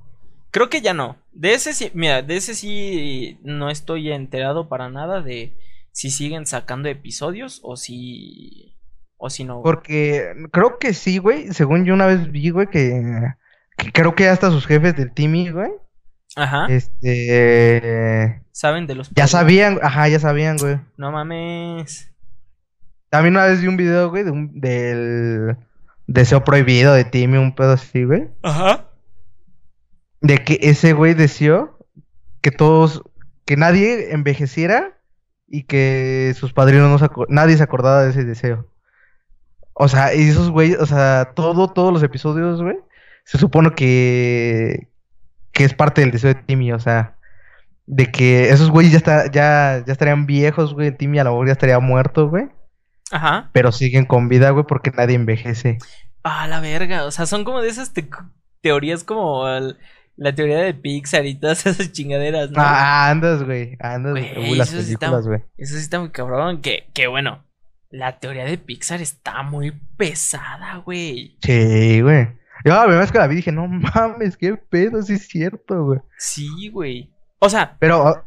[0.50, 1.16] Creo que ya no.
[1.32, 5.56] De ese sí, mira, de ese sí no estoy enterado para nada de
[5.92, 8.76] si siguen sacando episodios o si
[9.18, 9.62] o si no.
[9.62, 11.52] Porque creo que sí, güey.
[11.52, 13.34] Según yo una vez vi, güey, que,
[13.92, 15.70] creo que hasta sus jefes del Timmy, güey.
[16.36, 16.66] Ajá.
[16.68, 18.42] Este.
[18.52, 19.10] Saben de los.
[19.10, 20.80] Ya sabían, ajá, ya sabían, güey.
[20.96, 22.10] No mames.
[23.10, 25.56] También una vez vi un video, güey, de un, del
[26.08, 28.28] deseo prohibido de Timmy, un pedo así, güey.
[28.42, 28.86] Ajá.
[30.20, 31.78] De que ese güey deseó
[32.40, 33.02] que todos,
[33.44, 34.98] que nadie envejeciera
[35.46, 38.66] y que sus padrinos no se nadie se acordaba de ese deseo.
[39.74, 42.76] O sea, y esos güeyes, o sea, todo, todos los episodios, güey,
[43.24, 44.88] se supone que,
[45.52, 47.16] que es parte del deseo de Timmy, o sea,
[47.86, 51.46] de que esos güeyes ya, está, ya, ya estarían viejos, güey, Timmy a lo mejor
[51.46, 52.48] ya estaría muerto, güey.
[53.10, 53.50] Ajá.
[53.52, 55.78] Pero siguen con vida, güey, porque nadie envejece.
[56.22, 57.04] Ah, la verga.
[57.04, 57.92] O sea, son como de esas
[58.60, 59.44] teorías como
[60.16, 62.60] la teoría de Pixar y todas esas chingaderas, ¿no?
[62.60, 63.76] Ah, andas, güey.
[63.80, 65.40] Andas güey, las películas, güey.
[65.56, 66.60] Eso sí está muy cabrón.
[66.60, 67.44] Que, que bueno,
[67.90, 71.38] la teoría de Pixar está muy pesada, güey.
[71.42, 72.28] Sí, güey.
[72.64, 75.84] Yo la primera vez que la vi dije, no mames, qué pedo, sí es cierto,
[75.84, 76.00] güey.
[76.18, 77.10] Sí, güey.
[77.38, 78.06] O sea, pero.
[78.06, 78.24] Ah,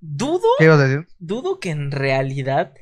[0.00, 0.48] dudo.
[0.58, 1.08] ¿Qué ibas a decir?
[1.18, 2.74] Dudo que en realidad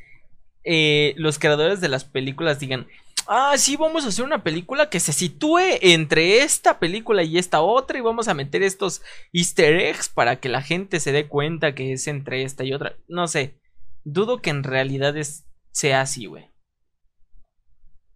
[0.71, 2.87] eh, los creadores de las películas digan,
[3.27, 7.63] ah, sí, vamos a hacer una película que se sitúe entre esta película y esta
[7.63, 9.01] otra y vamos a meter estos
[9.33, 12.97] easter eggs para que la gente se dé cuenta que es entre esta y otra.
[13.09, 13.59] No sé,
[14.05, 16.51] dudo que en realidad es, sea así, güey.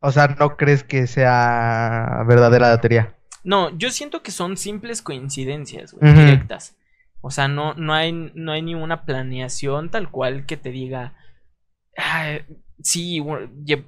[0.00, 3.16] O sea, ¿no crees que sea verdadera la teoría?
[3.44, 6.76] No, yo siento que son simples coincidencias, güey, directas.
[7.22, 11.14] O sea, no, no, hay, no hay ninguna planeación tal cual que te diga,
[12.82, 13.22] sí,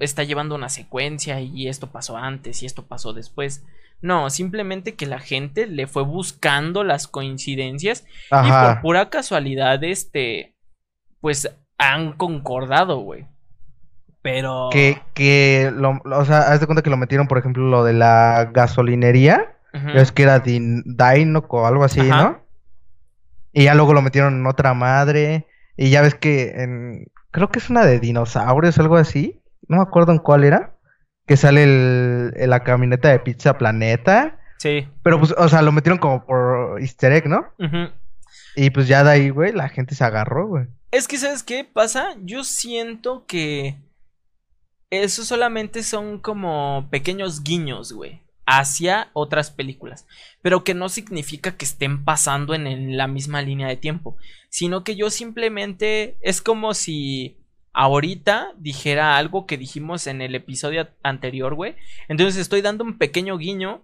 [0.01, 3.64] está llevando una secuencia y esto pasó antes y esto pasó después.
[4.01, 10.55] No, simplemente que la gente le fue buscando las coincidencias y por pura casualidad, este,
[11.21, 13.27] pues han concordado, güey.
[14.21, 14.69] Pero.
[14.73, 17.93] Que, que lo, o sea, haz de cuenta que lo metieron, por ejemplo, lo de
[17.95, 19.51] la gasolinería.
[19.93, 22.23] Es que era Din- Dinoc o algo así, Ajá.
[22.23, 22.40] ¿no?
[23.53, 25.47] Y ya luego lo metieron en otra madre.
[25.77, 27.07] Y ya ves que en...
[27.35, 29.42] Creo que es una de dinosaurios, algo así.
[29.66, 30.77] No me acuerdo en cuál era.
[31.27, 34.38] Que sale el, en la camioneta de Pizza Planeta.
[34.59, 34.88] Sí.
[35.03, 37.44] Pero pues, o sea, lo metieron como por easter egg, ¿no?
[37.59, 37.90] Ujú.
[38.55, 40.66] Y pues ya de ahí, güey, la gente se agarró, güey.
[40.92, 42.14] Es que, ¿sabes qué pasa?
[42.23, 43.79] Yo siento que
[44.90, 50.07] eso solamente son como pequeños guiños, güey, hacia otras películas,
[50.43, 54.17] pero que no significa que estén pasando en, la misma línea de tiempo,
[54.49, 57.37] sino que yo simplemente es como si
[57.73, 61.75] ahorita dijera algo que dijimos en el episodio anterior, güey.
[62.09, 63.83] Entonces estoy dando un pequeño guiño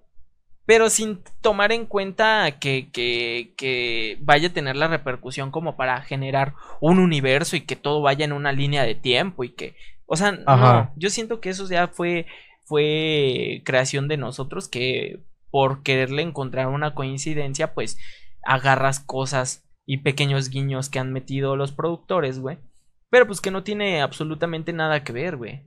[0.70, 6.00] pero sin tomar en cuenta que, que, que vaya a tener la repercusión como para
[6.02, 9.74] generar un universo y que todo vaya en una línea de tiempo y que,
[10.06, 10.72] o sea, Ajá.
[10.72, 12.26] no, yo siento que eso ya fue,
[12.70, 17.98] fue creación de nosotros que por quererle encontrar una coincidencia, pues
[18.44, 22.58] agarras cosas y pequeños guiños que han metido los productores, güey.
[23.10, 25.64] Pero pues que no tiene absolutamente nada que ver, güey.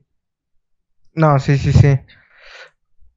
[1.14, 2.00] No, sí, sí, sí.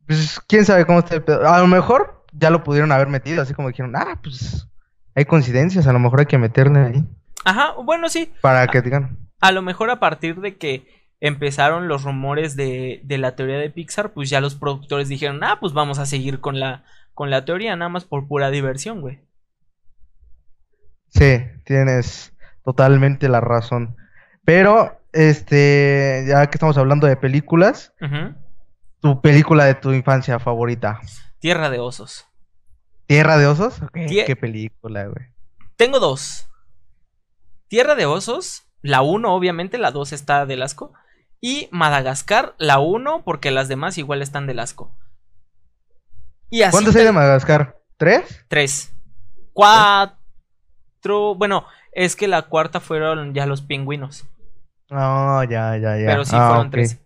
[0.04, 1.48] Pues quién sabe cómo está el pedo.
[1.48, 4.66] A lo mejor ya lo pudieron haber metido, así como dijeron, ah, pues
[5.14, 7.04] hay coincidencias, a lo mejor hay que meterle ahí.
[7.44, 9.16] Ajá, bueno, sí, Para que digan.
[9.40, 13.70] a lo mejor a partir de que empezaron los rumores de, de la teoría de
[13.70, 17.44] Pixar, pues ya los productores dijeron, ah, pues vamos a seguir con la, con la
[17.44, 19.20] teoría, nada más por pura diversión, güey.
[21.08, 22.32] Sí, tienes
[22.64, 23.96] totalmente la razón.
[24.44, 27.94] Pero, este, ya que estamos hablando de películas,
[29.00, 31.00] tu película de tu infancia favorita.
[31.38, 32.26] Tierra de osos.
[33.06, 33.80] ¿Tierra de osos?
[33.92, 35.26] Qué película, güey.
[35.76, 36.48] Tengo dos.
[37.68, 40.92] Tierra de osos, la 1 obviamente, la 2 está del asco.
[41.40, 44.90] Y Madagascar, la 1 porque las demás igual están del asco.
[46.50, 47.76] Y así ¿Cuántas hay de Madagascar?
[47.96, 48.44] ¿Tres?
[48.48, 48.92] Tres.
[49.52, 51.34] Cuatro.
[51.36, 54.26] Bueno, es que la cuarta fueron ya los pingüinos.
[54.90, 56.06] No, ya, ya, ya.
[56.06, 56.98] Pero sí Ah, fueron tres.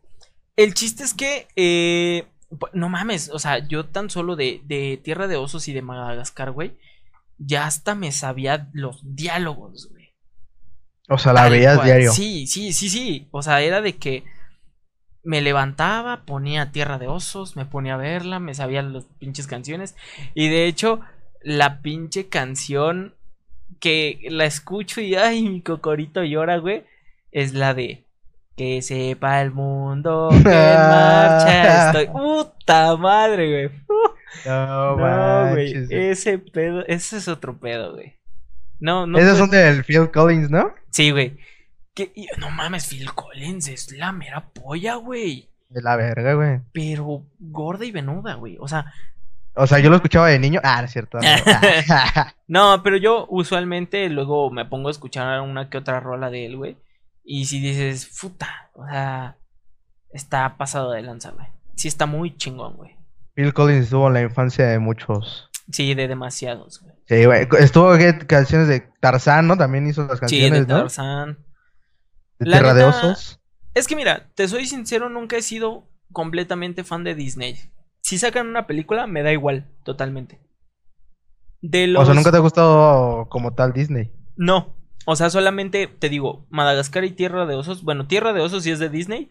[0.57, 1.49] El chiste es que.
[1.57, 2.27] eh,
[2.73, 6.51] no mames, o sea, yo tan solo de, de Tierra de Osos y de Madagascar,
[6.51, 6.77] güey.
[7.39, 10.00] Ya hasta me sabía los diálogos, güey.
[11.11, 11.87] O sea, la veías cual.
[11.87, 12.13] diario.
[12.13, 13.29] Sí, sí, sí, sí.
[13.33, 14.25] O sea, era de que
[15.25, 19.97] me levantaba, ponía Tierra de Osos, me ponía a verla, me sabía las pinches canciones.
[20.35, 21.01] Y de hecho,
[21.43, 23.15] la pinche canción
[23.81, 26.85] que la escucho y ay, mi cocorito llora, güey,
[27.33, 28.05] es la de
[28.57, 32.07] que sepa el mundo que en marcha estoy.
[32.07, 33.81] Puta madre, güey.
[34.47, 35.87] No, No, güey.
[35.91, 38.20] Ese pedo, ese es otro pedo, güey.
[38.81, 39.19] No, no.
[39.19, 40.73] Esas son del Phil Collins, ¿no?
[40.91, 41.39] Sí, güey.
[41.95, 45.49] Que, no mames, Phil Collins es la mera polla, güey.
[45.69, 46.61] De la verga, güey.
[46.73, 48.57] Pero gorda y venuda, güey.
[48.61, 48.93] O sea,
[49.55, 50.61] O sea, yo lo escuchaba de niño.
[50.65, 51.19] Ah, es cierto.
[51.19, 51.27] no.
[52.77, 56.57] no, pero yo usualmente luego me pongo a escuchar una que otra rola de él,
[56.57, 56.77] güey.
[57.25, 59.37] Y si dices, puta, o sea,
[60.13, 61.47] está pasado de lanza, güey.
[61.75, 62.97] Sí, está muy chingón, güey.
[63.35, 65.50] Phil Collins estuvo en la infancia de muchos.
[65.71, 66.95] Sí, de demasiados, güey.
[67.07, 67.49] Sí, güey.
[67.59, 68.19] Estuvo ¿qué?
[68.27, 69.57] canciones de Tarzán, ¿no?
[69.57, 70.79] También hizo las Sí, de canciones, ¿no?
[70.81, 71.39] Tarzán.
[72.39, 73.41] De La Tierra de Osos.
[73.75, 77.57] Es que mira, te soy sincero, nunca he sido completamente fan de Disney.
[78.03, 80.41] Si sacan una película, me da igual, totalmente.
[81.61, 82.03] De los...
[82.03, 84.11] O sea, nunca te ha gustado como tal Disney.
[84.37, 84.75] No,
[85.07, 87.83] o sea, solamente te digo, Madagascar y Tierra de Osos.
[87.83, 89.31] Bueno, Tierra de Osos sí es de Disney.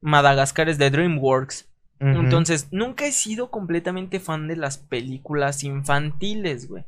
[0.00, 1.68] Madagascar es de DreamWorks.
[2.00, 6.84] Entonces, nunca he sido completamente fan de las películas infantiles, güey.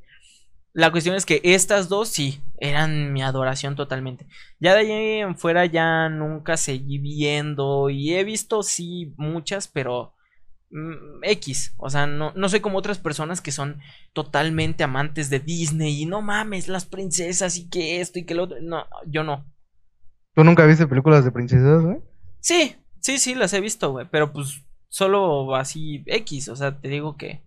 [0.72, 4.26] La cuestión es que estas dos sí, eran mi adoración totalmente.
[4.60, 10.14] Ya de ahí en fuera ya nunca seguí viendo y he visto sí muchas, pero
[10.70, 11.74] mm, X.
[11.76, 13.80] O sea, no, no soy como otras personas que son
[14.12, 18.44] totalmente amantes de Disney y no mames, las princesas y que esto y que lo
[18.44, 18.58] otro.
[18.62, 19.44] No, yo no.
[20.34, 21.98] ¿Tú nunca viste películas de princesas, güey?
[22.38, 26.88] Sí, sí, sí, las he visto, güey, pero pues solo así X, o sea, te
[26.88, 27.40] digo que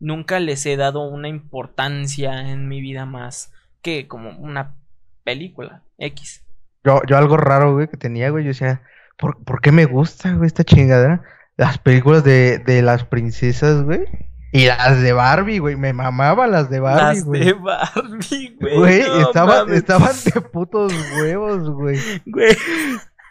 [0.00, 4.74] nunca les he dado una importancia en mi vida más que como una
[5.22, 6.44] película X.
[6.84, 8.44] Yo, yo algo raro, güey, que tenía, güey.
[8.44, 8.82] Yo decía,
[9.16, 11.22] ¿por, por qué me gusta, güey, esta chingadera?
[11.56, 14.04] Las películas de, de las princesas, güey.
[14.52, 15.76] Y las de Barbie, güey.
[15.76, 17.44] Me mamaban las de Barbie, Las güey.
[17.44, 18.76] de Barbie, güey.
[18.78, 21.98] Güey, no estaban, estaban de putos huevos, güey.
[22.26, 22.56] güey.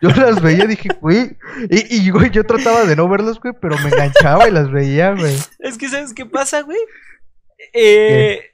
[0.01, 1.37] Yo las veía y dije, güey.
[1.69, 5.11] Y, y, güey, yo trataba de no verlas, güey, pero me enganchaba y las veía,
[5.13, 5.35] güey.
[5.59, 6.77] Es que ¿sabes qué pasa, güey?
[7.73, 8.51] Eh,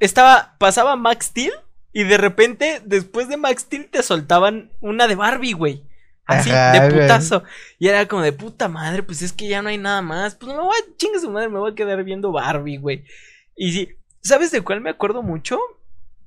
[0.00, 1.52] estaba pasaba Max Steel
[1.92, 5.82] y de repente después de Max Steel te soltaban una de Barbie, güey.
[6.26, 7.02] Así, Ajá, de güey.
[7.02, 7.44] putazo.
[7.78, 10.34] Y era como de puta madre, pues es que ya no hay nada más.
[10.34, 13.04] Pues me voy a chingue su madre, me voy a quedar viendo Barbie, güey.
[13.56, 13.88] Y sí,
[14.22, 15.58] ¿sabes de cuál me acuerdo mucho?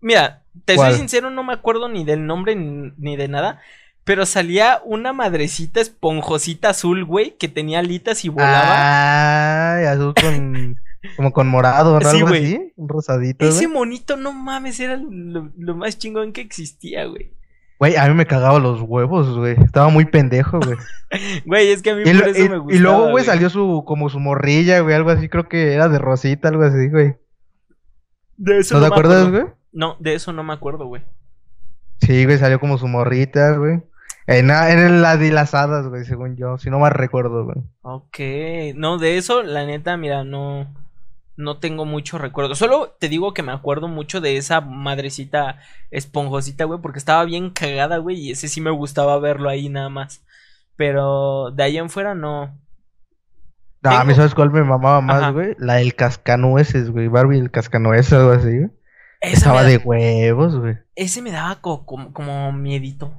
[0.02, 0.91] Mira, te ¿Cuál?
[0.91, 3.62] soy sincero, no me acuerdo ni del nombre ni, ni de nada.
[4.10, 9.76] Pero salía una madrecita esponjosita azul, güey, que tenía alitas y volaba.
[9.78, 10.76] Ay, azul con.
[11.15, 12.10] como con morado, ¿no?
[12.10, 12.43] Sí, Algo güey.
[12.43, 12.74] así.
[12.76, 13.45] Un rosadito.
[13.48, 13.78] Ese güey.
[13.78, 17.34] monito, no mames, era lo, lo más chingón que existía, güey.
[17.78, 19.56] Güey, a mí me cagaba los huevos, güey.
[19.63, 20.76] Estaba muy pendejo, güey.
[21.45, 22.82] Güey, es que a mí Y, por lo- eso y- me y gustaba.
[22.82, 26.48] luego, güey, salió su, como su morrilla, güey, algo así, creo que era de Rosita,
[26.48, 27.15] algo así, güey.
[28.38, 29.45] De eso ¿No te me acuerdas, acuerdo.
[29.45, 29.54] güey?
[29.72, 31.04] No, de eso no me acuerdo, güey.
[32.02, 33.82] Sí, güey, salió como su morrita, güey.
[34.32, 37.58] En, en las hadas, güey, según yo, si no mal recuerdo, güey.
[37.82, 38.20] Ok,
[38.76, 40.68] no, de eso, la neta, mira, no,
[41.36, 42.54] no tengo mucho recuerdo.
[42.54, 45.58] Solo te digo que me acuerdo mucho de esa madrecita
[45.89, 49.89] esponjosita, güey, porque estaba bien cagada, güey, y ese sí me gustaba verlo ahí nada
[49.89, 50.24] más.
[50.76, 52.56] Pero de ahí en fuera no.
[53.82, 55.32] No, a mí, ¿sabes cuál me mamaba más, Ajá.
[55.32, 55.56] güey?
[55.58, 57.08] La del cascanueces, güey.
[57.08, 58.70] Barbie el cascanueces, algo así, güey.
[59.22, 60.78] Esa Estaba de huevos, güey.
[60.96, 63.12] Ese me daba co- como, como miedito.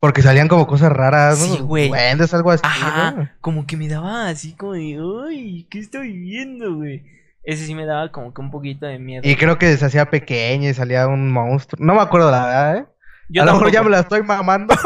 [0.00, 1.56] Porque salían como cosas raras, ¿no?
[1.56, 1.88] Sí, güey.
[1.88, 3.28] Duendes, algo así, Ajá, ¿no?
[3.42, 7.04] como que me daba así como de, uy, ¿qué estoy viendo, güey?
[7.44, 9.22] Ese sí me daba como que un poquito de miedo.
[9.24, 11.84] Y creo que se hacía pequeña y salía un monstruo.
[11.84, 12.86] No me acuerdo la verdad, ¿eh?
[13.28, 14.74] Yo a lo mejor ya me la estoy mamando.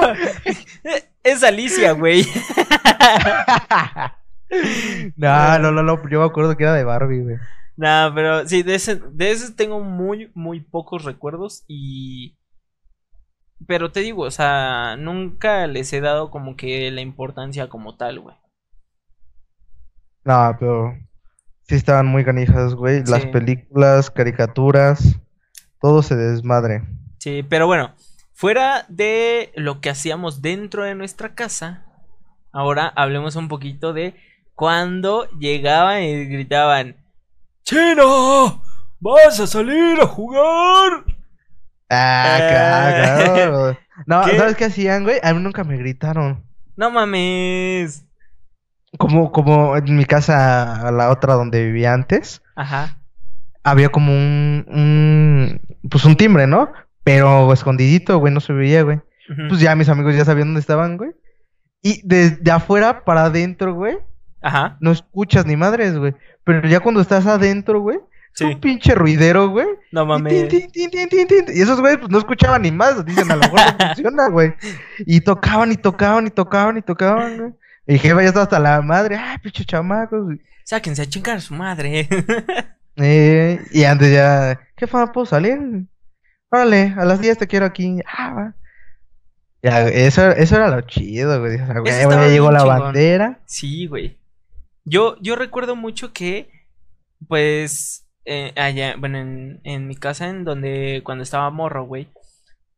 [1.24, 2.22] Es Alicia, güey.
[5.16, 7.37] no, no, no, no, yo me acuerdo que era de Barbie, güey.
[7.77, 12.37] Nah, pero sí, de ese, de ese tengo muy, muy pocos recuerdos y...
[13.66, 18.20] Pero te digo, o sea, nunca les he dado como que la importancia como tal,
[18.20, 18.37] güey.
[20.24, 20.94] No, pero
[21.62, 23.05] sí estaban muy canijas, güey.
[23.07, 25.20] Las películas, caricaturas,
[25.81, 26.83] todo se desmadre.
[27.18, 27.94] Sí, pero bueno,
[28.33, 31.87] fuera de lo que hacíamos dentro de nuestra casa,
[32.53, 34.14] ahora hablemos un poquito de
[34.55, 36.96] cuando llegaban y gritaban,
[37.64, 38.62] ¡Chino!
[39.00, 41.05] ¡Vas a salir a jugar!
[41.90, 42.49] Ah, Eh.
[42.49, 43.79] claro, claro.
[44.07, 44.37] No, ¿Qué?
[44.37, 45.18] ¿sabes qué hacían, güey?
[45.23, 46.42] A mí nunca me gritaron.
[46.77, 48.07] No mames.
[48.99, 52.99] Como, como en mi casa, la otra donde vivía antes, Ajá.
[53.64, 56.73] había como un, un, pues un timbre, ¿no?
[57.03, 59.01] Pero escondidito, güey, no se veía, güey.
[59.49, 61.11] Pues ya mis amigos ya sabían dónde estaban, güey.
[61.83, 63.99] Y desde afuera para adentro, güey,
[64.42, 64.77] Ajá.
[64.81, 66.14] no escuchas ni madres, güey.
[66.44, 67.99] Pero ya cuando estás adentro, güey,
[68.35, 68.44] Sí.
[68.44, 69.66] un pinche ruidero, güey.
[69.92, 70.49] No Y, mames.
[70.49, 71.57] tin, tin, tin, tin, tin, tin.
[71.57, 73.05] Y esos güeyes pues no escuchaban ni más.
[73.05, 74.55] Dicen, a lo mejor no funciona, güey.
[75.07, 77.53] Y tocaban y tocaban y tocaban y tocaban, güey.
[77.87, 79.16] Y jefa ya estaba hasta la madre.
[79.16, 80.25] Ay, pinche chamacos.
[80.25, 80.40] güey.
[80.64, 82.09] Sáquense a chingar a su madre.
[82.97, 85.59] Eh, y antes ya, jefa, ¿puedo salir?
[86.49, 87.99] Órale, a las 10 te quiero aquí.
[88.07, 88.55] Ah, va.
[89.64, 91.55] Ya, eso, eso era lo chido, güey.
[91.61, 92.79] O sea, güey, ya llegó la chingón.
[92.79, 93.40] bandera.
[93.47, 94.16] Sí, güey.
[94.85, 96.49] Yo, yo recuerdo mucho que,
[97.27, 102.08] pues, eh, allá, bueno, en, en mi casa, en donde, cuando estaba morro, güey,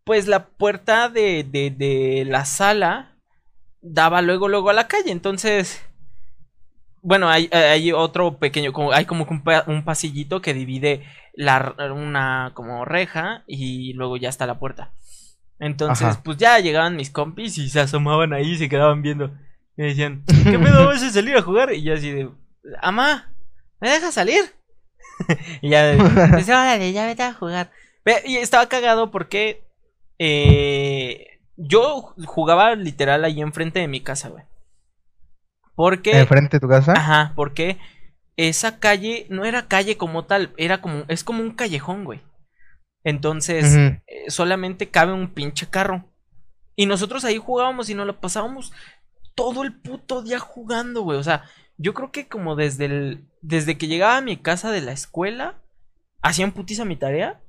[0.04, 3.16] pues la puerta de, de, de la sala
[3.80, 5.10] daba luego, luego a la calle.
[5.10, 5.84] Entonces,
[7.02, 11.04] bueno, hay, hay otro pequeño, como, hay como un, un pasillito que divide
[11.34, 14.92] la, una como reja y luego ya está la puerta.
[15.58, 16.22] Entonces, Ajá.
[16.22, 19.26] pues ya llegaban mis compis y se asomaban ahí y se quedaban viendo.
[19.76, 21.72] Y me decían, ¿qué pedo vas a salir a jugar?
[21.72, 22.28] Y yo así de,
[22.80, 23.32] Amá,
[23.80, 24.55] ¿me dejas salir?
[25.62, 25.92] y ya,
[26.36, 27.70] dice, órale, ya vete a jugar.
[28.24, 29.64] Y estaba cagado porque
[30.18, 34.44] eh, yo jugaba literal ahí enfrente de mi casa, güey.
[35.74, 36.92] Porque, Enfrente de tu casa.
[36.92, 37.78] ajá, porque
[38.36, 42.22] esa calle no era calle como tal, era como, es como un callejón, güey.
[43.04, 46.04] Entonces, eh, solamente cabe un pinche carro.
[46.74, 48.72] Y nosotros ahí jugábamos y nos lo pasábamos
[49.36, 51.18] todo el puto día jugando, güey.
[51.18, 51.44] O sea,
[51.78, 55.62] yo creo que como desde el, desde que llegaba a mi casa de la escuela,
[56.22, 57.40] hacían putiza mi tarea.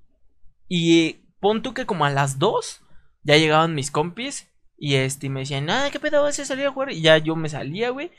[0.68, 2.82] Y eh, pon tú que como a las 2
[3.24, 6.68] ya llegaban mis compis y este y me decían, ah, ¿qué pedo vas a salir
[6.68, 6.92] a jugar?
[6.92, 8.12] Y ya yo me salía, güey.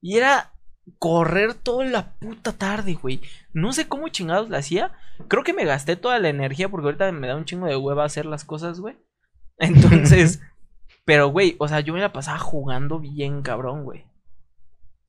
[0.00, 0.52] Y era
[0.98, 3.20] correr toda la puta tarde, güey.
[3.52, 4.92] No sé cómo chingados la hacía.
[5.28, 8.04] Creo que me gasté toda la energía porque ahorita me da un chingo de hueva
[8.04, 8.96] hacer las cosas, güey.
[9.58, 10.40] Entonces,
[11.04, 14.04] pero, güey, o sea, yo me la pasaba jugando bien cabrón, güey.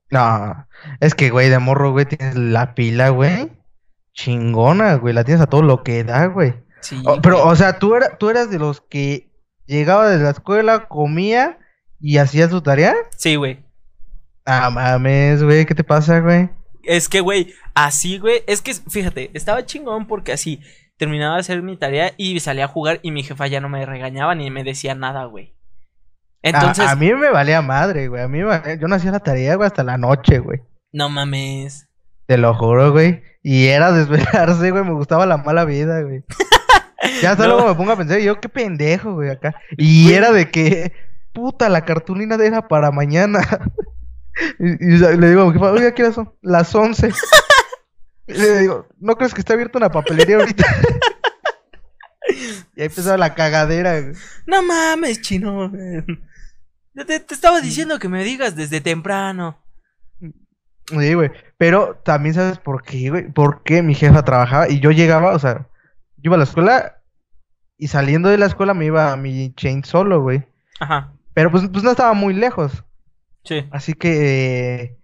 [0.09, 0.67] No,
[0.99, 3.51] es que, güey, de morro, güey, tienes la pila, güey.
[4.13, 6.55] Chingona, güey, la tienes a todo lo que da, güey.
[6.81, 7.01] Sí.
[7.05, 9.31] O- pero, o sea, tú, era, tú eras de los que
[9.65, 11.59] llegaba de la escuela, comía
[11.99, 12.95] y hacía su tarea.
[13.17, 13.65] Sí, güey.
[14.45, 16.49] Ah, mames, güey, ¿qué te pasa, güey?
[16.83, 20.61] Es que, güey, así, güey, es que, fíjate, estaba chingón porque así
[20.97, 23.85] terminaba de hacer mi tarea y salía a jugar y mi jefa ya no me
[23.85, 25.53] regañaba ni me decía nada, güey.
[26.43, 28.21] Entonces, a, a mí me valía madre, güey.
[28.21, 28.39] A mí
[28.79, 30.61] yo no hacía la tarea, güey, hasta la noche, güey.
[30.93, 31.87] no mames.
[32.27, 33.23] Te lo juro, güey.
[33.41, 34.83] Y era desvelarse, güey.
[34.83, 36.23] Me gustaba la mala vida, güey.
[37.21, 37.53] Ya hasta No.
[37.53, 39.55] luego me pongo a pensar, yo qué pendejo, güey, acá.
[39.77, 40.91] Y era de que,
[41.31, 43.39] puta, la cartulina era para mañana.
[44.59, 46.33] y, y le digo a mi jefa, oiga, ¿qué son?
[46.41, 47.11] Las 11.
[48.27, 50.65] y le digo, ¿no crees que está abierta una papelería ahorita?
[52.75, 54.13] y ahí empezaba la cagadera, güey.
[54.45, 55.71] No mames, chino.
[55.71, 56.03] Te,
[57.05, 59.57] te- te estaba diciendo que me digas desde temprano.
[60.89, 61.31] Sí, güey.
[61.57, 63.31] Pero también sabes por qué, güey.
[63.31, 65.67] Porque mi jefa trabajaba y yo llegaba, o sea,
[66.17, 67.01] yo iba a la escuela
[67.77, 70.43] y saliendo de la escuela me iba a mi chain solo, güey.
[70.79, 71.11] Ajá.
[71.33, 72.83] Pero pues, pues no estaba muy lejos.
[73.43, 73.65] Sí.
[73.71, 74.97] Así que, eh,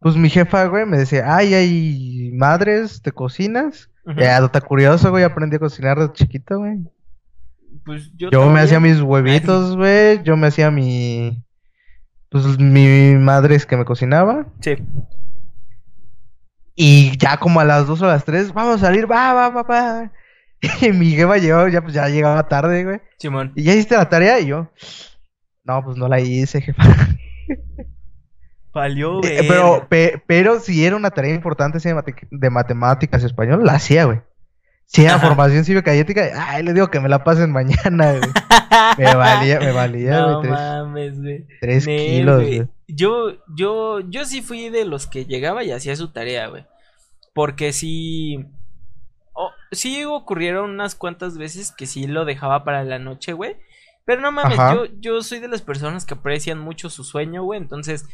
[0.00, 3.90] pues mi jefa, güey, me decía, ay, hay madres, ¿te cocinas?
[4.04, 4.18] Ujú.
[4.20, 6.78] Ya, está curioso, güey, aprendí a cocinar de chiquito, güey.
[7.88, 11.42] Pues yo, Yo me hacía mis huevitos, güey, yo me hacía mi...
[12.30, 14.46] Pues mi madre es que me cocinaba.
[14.60, 14.76] Sí.
[16.74, 19.62] Y ya como a las dos o las tres, vamos a salir, va, va, va,
[19.62, 20.12] va.
[20.82, 23.00] Y mi jefa llegó, ya pues ya llegaba tarde, güey.
[23.18, 23.52] Simón.
[23.56, 24.70] Y ya hiciste la tarea y yo,
[25.64, 26.82] no, pues no la hice, jefa.
[28.74, 33.22] Valió, Eh, pero, pe- pero si era una tarea importante así de, mate- de matemáticas
[33.22, 34.20] y español, la hacía, güey.
[34.96, 35.26] Era Ajá.
[35.28, 38.30] formación cívica y ética, ay, le digo que me la pasen mañana, güey.
[38.98, 41.46] Me valía, me valía, No güey, tres, mames, güey.
[41.60, 42.56] tres Nel, kilos, güey.
[42.58, 42.68] güey.
[42.86, 46.64] Yo, yo, yo sí fui de los que llegaba y hacía su tarea, güey.
[47.34, 48.46] Porque sí.
[49.34, 53.56] oh, sí ocurrieron unas cuantas veces que sí lo dejaba para la noche, güey.
[54.04, 54.74] Pero no mames, Ajá.
[54.74, 57.60] yo, yo soy de las personas que aprecian mucho su sueño, güey.
[57.60, 58.06] Entonces,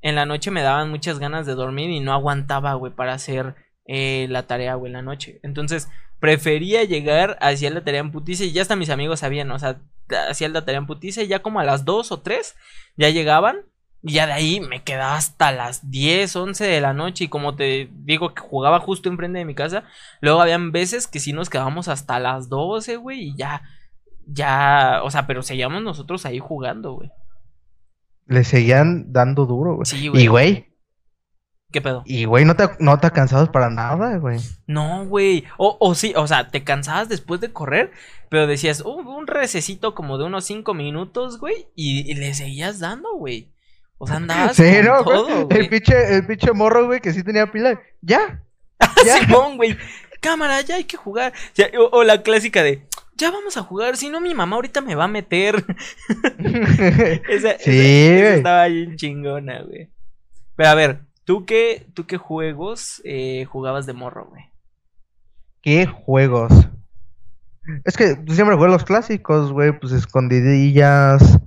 [0.00, 3.56] en la noche me daban muchas ganas de dormir y no aguantaba, güey, para hacer
[3.86, 5.40] eh, la tarea, güey, en la noche.
[5.42, 5.88] Entonces,
[6.20, 9.80] prefería llegar, hacía la tarea en putiza y ya hasta mis amigos sabían, o sea,
[10.28, 12.56] hacía la tarea en putiza y ya como a las 2 o 3
[12.96, 13.58] ya llegaban
[14.02, 17.56] y ya de ahí me quedaba hasta las 10, 11 de la noche y como
[17.56, 19.84] te digo que jugaba justo enfrente de mi casa,
[20.20, 23.62] luego habían veces que sí nos quedábamos hasta las 12, güey, y ya,
[24.26, 27.10] ya, o sea, pero seguíamos nosotros ahí jugando, güey.
[28.26, 29.86] Le seguían dando duro, güey.
[29.86, 30.22] Sí, güey.
[30.22, 30.73] Y, güey,
[31.74, 32.04] ¿Qué pedo?
[32.06, 34.38] y, güey, no te, no te cansabas para nada, güey.
[34.68, 35.42] No, güey.
[35.58, 37.90] O, o sí, o sea, te cansabas después de correr,
[38.28, 42.78] pero decías, "Uh, un recesito como de unos 5 minutos, güey, y, y le seguías
[42.78, 43.50] dando, güey.
[43.98, 45.16] O sea, andabas Sí, con ¿no, güey?
[45.16, 47.80] todo, El pinche, el pinche morro, güey, que sí tenía pila.
[48.02, 48.40] Ya.
[49.04, 49.18] ya.
[49.18, 49.76] Simón, güey.
[50.20, 51.32] Cámara, ya hay que jugar.
[51.90, 55.04] O, la clásica de, ya vamos a jugar, si no mi mamá ahorita me va
[55.04, 55.56] a meter.
[57.28, 59.90] esa, Sí, esa- estaba bien chingona, güey.
[60.56, 64.44] Pero a ver, ¿tú qué, tú qué juegos eh, jugabas de morro, güey?
[65.62, 66.52] ¿Qué juegos?
[67.84, 71.40] Es que siempre juego los clásicos, güey, pues escondidillas,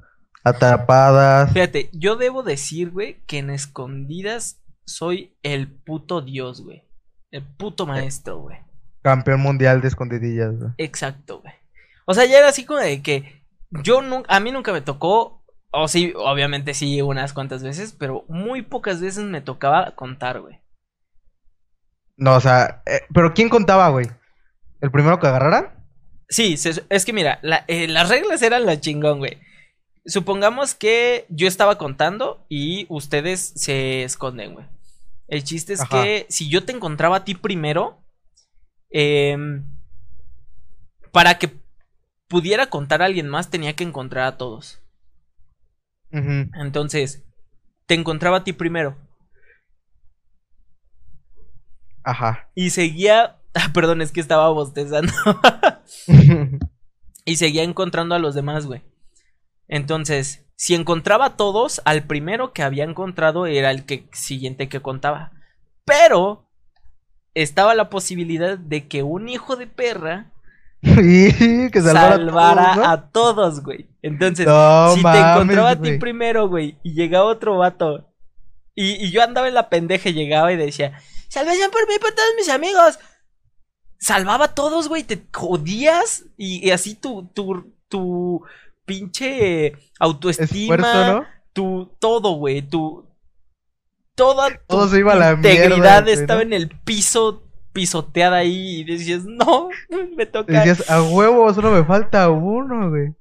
[0.44, 1.54] atrapadas.
[1.54, 6.84] Fíjate, yo debo decir, güey, que en escondidas soy el puto dios, güey.
[7.30, 8.58] El puto maestro, güey.
[9.04, 10.72] Campeón mundial de escondidillas, güey.
[10.78, 11.54] Exacto, güey.
[12.06, 13.44] O sea, ya era así como de que
[13.84, 15.37] yo nunca, a mí nunca me tocó,
[15.72, 20.60] o sí, obviamente sí, unas cuantas veces, pero muy pocas veces me tocaba contar, güey.
[22.16, 24.08] No, o sea, eh, pero ¿quién contaba, güey?
[24.82, 25.76] ¿El primero que agarrara?
[26.30, 29.38] Sí, se- es que mira, la- eh, las reglas eran la chingón, güey.
[30.06, 34.66] Supongamos que yo estaba contando y ustedes se esconden, güey.
[35.28, 36.02] El chiste es Ajá.
[36.04, 38.02] que si yo te encontraba a ti primero,
[38.90, 39.66] em,
[41.12, 41.52] para que
[42.28, 44.82] pudiera contar a alguien más, tenía que encontrar a todos.
[46.12, 47.24] Entonces,
[47.86, 48.98] te encontraba a ti primero.
[52.04, 52.50] Ajá.
[52.56, 53.34] Y seguía.
[53.60, 55.12] Ah, perdón, es que estaba bostezando.
[57.26, 58.84] y seguía encontrando a los demás, güey.
[59.68, 64.80] Entonces, si encontraba a todos, al primero que había encontrado era el que siguiente que
[64.80, 65.32] contaba.
[65.86, 66.48] Pero
[67.34, 70.34] estaba la posibilidad de que un hijo de perra
[70.82, 72.86] que salvara a salvara todos, ¿no?
[72.86, 73.90] a todos, güey.
[74.08, 78.08] Entonces, No si te encontraba a ti primero, güey, y llegaba otro vato,
[78.76, 81.00] y, y yo andaba en la pendeja y llegaba y decía,
[81.30, 83.00] salvación por mí, por todos mis amigos.
[84.00, 88.44] Salvaba a todos, güey, te jodías y, y así tu, tu, tu
[88.86, 91.26] pinche autoestima, Esfuerzo, ¿no?
[91.54, 93.08] tu todo, güey, tu
[94.14, 96.48] toda tu Todo se iba a la integridad mierda, estaba ¿no?
[96.48, 97.44] en el piso
[97.74, 99.70] pisoteada ahí y decías, no,
[100.16, 100.54] me toca.
[100.54, 103.14] Decías, a huevo, solo me falta uno, güey.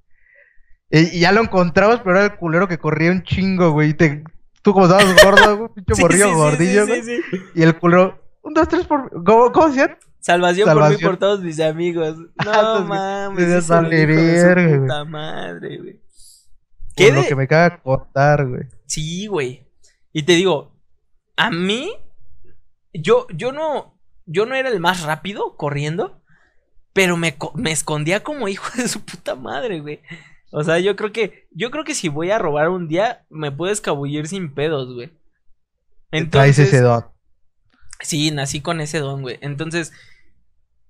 [0.91, 3.91] Y, y ya lo encontrabas, pero era el culero que corría un chingo, güey.
[3.91, 4.25] y Te,
[4.63, 7.03] tú como estabas gordo, güey, pinche Sí, morrillo sí, gordillo, sí, güey.
[7.03, 7.39] sí, sí.
[7.55, 9.11] Y el culero, un, dos, tres por...
[9.25, 9.97] ¿Cómo, cómo decían?
[10.21, 12.17] Salvación, por mí por todos mis amigos.
[12.45, 14.81] No Entonces, mames, de su verga, güey.
[14.81, 16.01] puta madre, güey.
[16.97, 18.63] Por lo que me caga contar, güey.
[18.87, 19.67] Sí, güey.
[20.13, 20.73] Y te digo,
[21.37, 21.93] a mí,
[22.93, 26.23] yo, yo no, yo no era el más rápido corriendo,
[26.93, 30.01] pero me, me escondía como hijo de su puta madre, güey.
[30.51, 33.51] O sea, yo creo que, yo creo que si voy a robar un día, me
[33.51, 35.13] puedo escabullir sin pedos, güey.
[36.11, 37.05] Entonces, ese don.
[38.01, 39.39] Sí, nací con ese don, güey.
[39.41, 39.93] Entonces,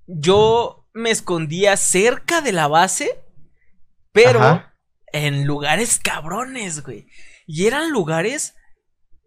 [0.06, 3.22] yo me escondía cerca de la base,
[4.12, 4.62] pero
[5.12, 7.06] en lugares cabrones, güey.
[7.46, 8.54] Y eran lugares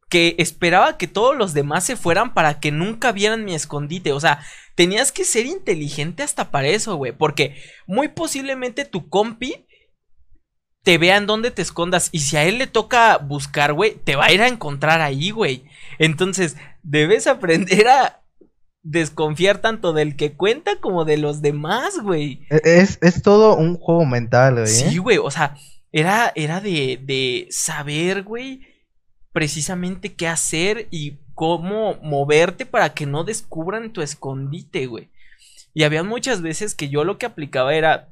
[0.10, 4.12] que esperaba que todos los demás se fueran para que nunca vieran mi escondite.
[4.12, 4.44] O sea,
[4.76, 7.12] tenías que ser inteligente hasta para eso, güey.
[7.12, 9.68] Porque muy posiblemente tu compi
[10.84, 12.10] te vea en dónde te escondas.
[12.12, 15.32] Y si a él le toca buscar, güey, te va a ir a encontrar ahí,
[15.32, 15.66] güey.
[15.98, 18.22] Entonces, debes aprender a
[18.84, 22.46] desconfiar tanto del que cuenta como de los demás, güey.
[22.50, 24.68] E, es, es todo un juego mental, güey.
[24.68, 25.00] Sí, ¿eh?
[25.00, 25.56] güey, o sea,
[25.92, 28.62] era, era de, de saber, güey,
[29.32, 35.10] precisamente qué hacer y cómo moverte para que no descubran tu escondite, güey.
[35.74, 38.10] Y había muchas veces que yo lo que aplicaba era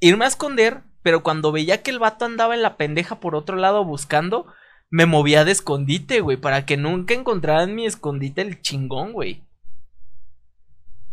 [0.00, 3.56] irme a esconder, pero cuando veía que el vato andaba en la pendeja por otro
[3.56, 4.44] lado buscando,
[4.90, 9.42] me movía de escondite, güey, para que nunca encontraran mi escondite el chingón, güey.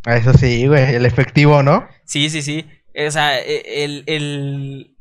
[0.06, 1.88] Eso sí, güey, el efectivo, ¿no?
[2.04, 2.70] Sí, sí, sí.
[2.94, 4.98] O sea, e, el, el,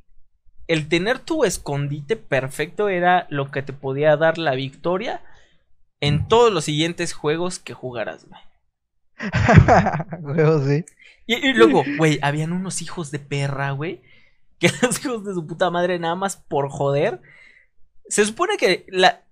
[0.68, 5.22] el tener tu escondite perfecto era lo que te podía dar la victoria
[5.98, 8.40] en todos los siguientes juegos que jugaras, güey.
[10.68, 10.84] sí.
[11.26, 14.00] Y, luego, güey, habían unos hijos de perra, güey.
[14.68, 17.20] Que hijos de su puta madre, nada más por joder.
[18.08, 18.86] Se supone que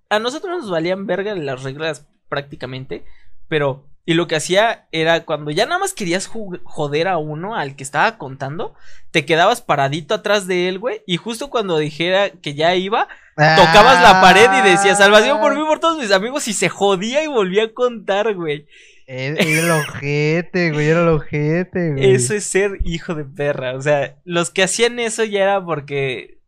[0.09, 3.03] a nosotros nos valían verga las reglas prácticamente.
[3.47, 7.75] Pero y lo que hacía era cuando ya nada más querías joder a uno, al
[7.75, 8.75] que estaba contando,
[9.11, 11.01] te quedabas paradito atrás de él, güey.
[11.07, 15.63] Y justo cuando dijera que ya iba, tocabas la pared y decías, salvación por mí,
[15.63, 16.47] por todos mis amigos.
[16.49, 18.67] Y se jodía y volvía a contar, güey.
[19.05, 22.13] Era el ojete, güey, era el ojete, güey.
[22.13, 23.75] Eso es ser hijo de perra.
[23.75, 26.39] O sea, los que hacían eso ya era porque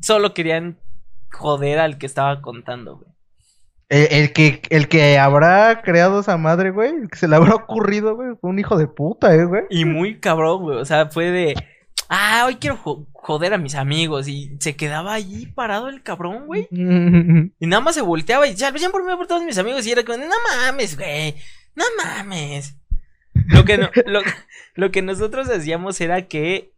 [0.00, 0.78] solo querían
[1.30, 3.12] joder al que estaba contando, güey.
[3.88, 8.16] El, que, el que habrá creado esa madre, güey, el que se le habrá ocurrido,
[8.16, 9.64] güey, fue un hijo de puta, eh, güey.
[9.68, 10.78] Y muy cabrón, güey.
[10.78, 11.54] O sea, fue de.
[12.08, 12.78] Ah, hoy quiero
[13.12, 14.28] joder a mis amigos.
[14.28, 16.68] Y se quedaba allí parado el cabrón, güey.
[16.70, 19.86] y nada más se volteaba y ya, por mí por todos mis amigos.
[19.86, 20.34] Y era como, no
[20.64, 21.34] mames, güey.
[21.74, 22.76] No mames.
[23.48, 24.20] Lo que, lo,
[24.74, 26.72] lo que nosotros hacíamos era que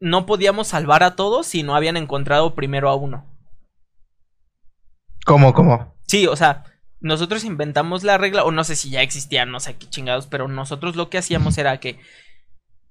[0.00, 3.24] no podíamos salvar a todos si no habían encontrado primero a uno.
[5.24, 5.94] ¿Cómo, cómo?
[6.06, 6.64] Sí, o sea,
[7.00, 10.48] nosotros inventamos la regla, o no sé si ya existía, no sé qué chingados, pero
[10.48, 11.98] nosotros lo que hacíamos era que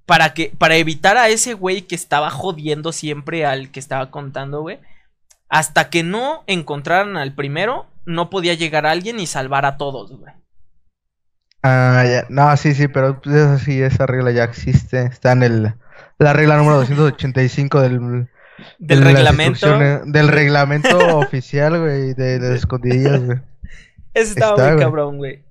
[0.05, 4.61] para que para evitar a ese güey que estaba jodiendo siempre al que estaba contando,
[4.61, 4.79] güey,
[5.49, 10.33] hasta que no encontraran al primero, no podía llegar alguien y salvar a todos, güey.
[11.67, 12.27] Ah, ya.
[12.29, 15.01] No, sí, sí, pero pues eso sí, esa regla ya existe.
[15.01, 15.73] Está en el
[16.19, 18.29] la regla número 285 del
[18.77, 19.79] del reglamento.
[20.05, 23.39] Del reglamento oficial, güey, de, las escondidillas, güey.
[24.13, 25.43] Ese estaba muy cabrón, güey.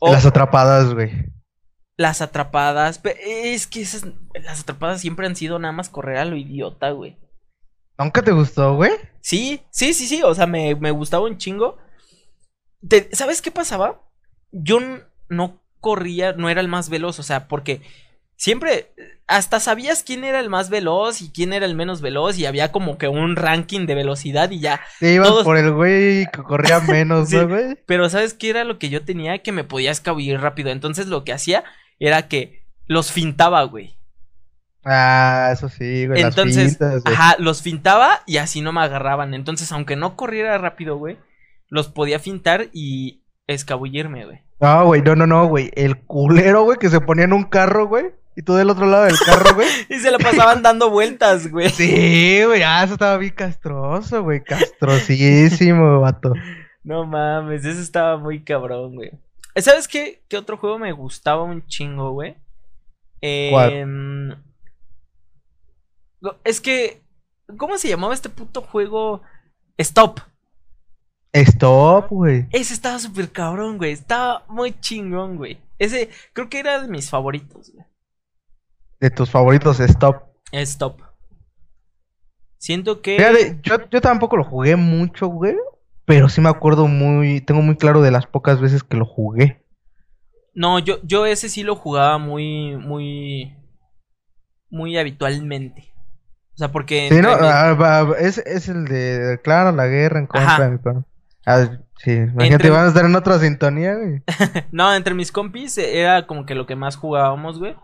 [0.00, 1.26] las atrapadas, güey.
[1.98, 2.98] Las atrapadas.
[3.26, 4.06] Es que esas,
[4.42, 7.18] las atrapadas siempre han sido nada más correr a lo idiota, güey.
[7.98, 8.92] ¿Nunca te gustó, güey?
[9.20, 10.22] Sí, sí, sí, sí.
[10.22, 11.76] O sea, me, me gustaba un chingo.
[13.12, 14.07] ¿Sabes qué pasaba?
[14.52, 14.78] Yo
[15.28, 17.82] no corría, no era el más veloz, o sea, porque
[18.36, 18.92] siempre
[19.26, 22.72] hasta sabías quién era el más veloz y quién era el menos veloz y había
[22.72, 24.80] como que un ranking de velocidad y ya.
[25.00, 27.76] Te ibas por el güey que corría menos, ¿no, güey?
[27.84, 29.38] Pero ¿sabes qué era lo que yo tenía?
[29.42, 30.70] Que me podía escabullir rápido.
[30.70, 31.64] Entonces lo que hacía
[31.98, 33.98] era que los fintaba, güey.
[34.84, 36.22] Ah, eso sí, güey.
[36.22, 39.34] Entonces, ajá, los fintaba y así no me agarraban.
[39.34, 41.18] Entonces, aunque no corriera rápido, güey,
[41.68, 44.40] los podía fintar y escabullirme, güey.
[44.60, 45.72] No, güey, no, no, no, güey.
[45.74, 49.02] El culero, güey, que se ponía en un carro, güey y tú del otro lado
[49.02, 49.66] del carro, güey.
[49.88, 51.70] y se la pasaban dando vueltas, güey.
[51.70, 56.34] Sí, güey, ah, eso estaba bien castroso, güey, castrosísimo, vato.
[56.84, 59.10] No mames, eso estaba muy cabrón, güey.
[59.56, 60.22] ¿Sabes qué?
[60.28, 62.36] ¿Qué otro juego me gustaba un chingo, güey?
[63.22, 63.52] Eh,
[66.44, 67.02] Es que,
[67.56, 69.22] ¿cómo se llamaba este puto juego?
[69.78, 70.20] Stop.
[71.42, 72.46] Stop, güey.
[72.50, 73.92] Ese estaba súper cabrón, güey.
[73.92, 75.58] Estaba muy chingón, güey.
[75.78, 77.88] Ese creo que era de mis favoritos, güey
[79.00, 80.24] de tus favoritos Stop.
[80.52, 81.02] Stop.
[82.58, 83.16] Siento que.
[83.62, 85.56] yo, yo tampoco lo jugué mucho, güey.
[86.04, 87.40] Pero sí me acuerdo muy.
[87.40, 89.64] Tengo muy claro de las pocas veces que lo jugué.
[90.54, 92.76] No, yo, yo ese sí lo jugaba muy.
[92.76, 93.54] Muy.
[94.70, 95.94] Muy habitualmente.
[96.54, 97.08] sea, porque...
[97.08, 100.64] Sí, no, mi- ah, es, es el de, claro, la guerra en contra Ajá.
[100.64, 101.04] de mi perro.
[101.50, 101.68] Ah,
[102.04, 104.22] sí, imagínate, Entre- van a estar en otra sintonía, güey.
[104.72, 107.74] No, entre mis compis era como que lo que más jugábamos, güey.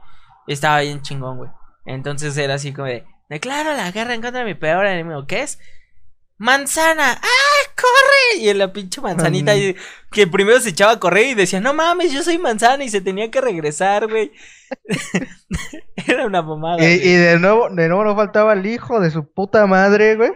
[0.46, 1.50] Estaba bien chingón, güey.
[1.86, 5.26] Entonces era así como de, declaro la guerra en contra de mi peor enemigo.
[5.26, 5.58] ¿Qué es?
[6.36, 7.12] Manzana.
[7.12, 8.40] ¡Ah, corre!
[8.42, 9.76] Y en la pinche manzanita y-
[10.10, 13.00] que primero se echaba a correr y decía, no mames, yo soy manzana y se
[13.00, 14.32] tenía que regresar, güey.
[16.08, 16.78] era una mamada.
[16.82, 20.32] Y, y de nuevo, de nuevo no faltaba el hijo de su puta madre, güey.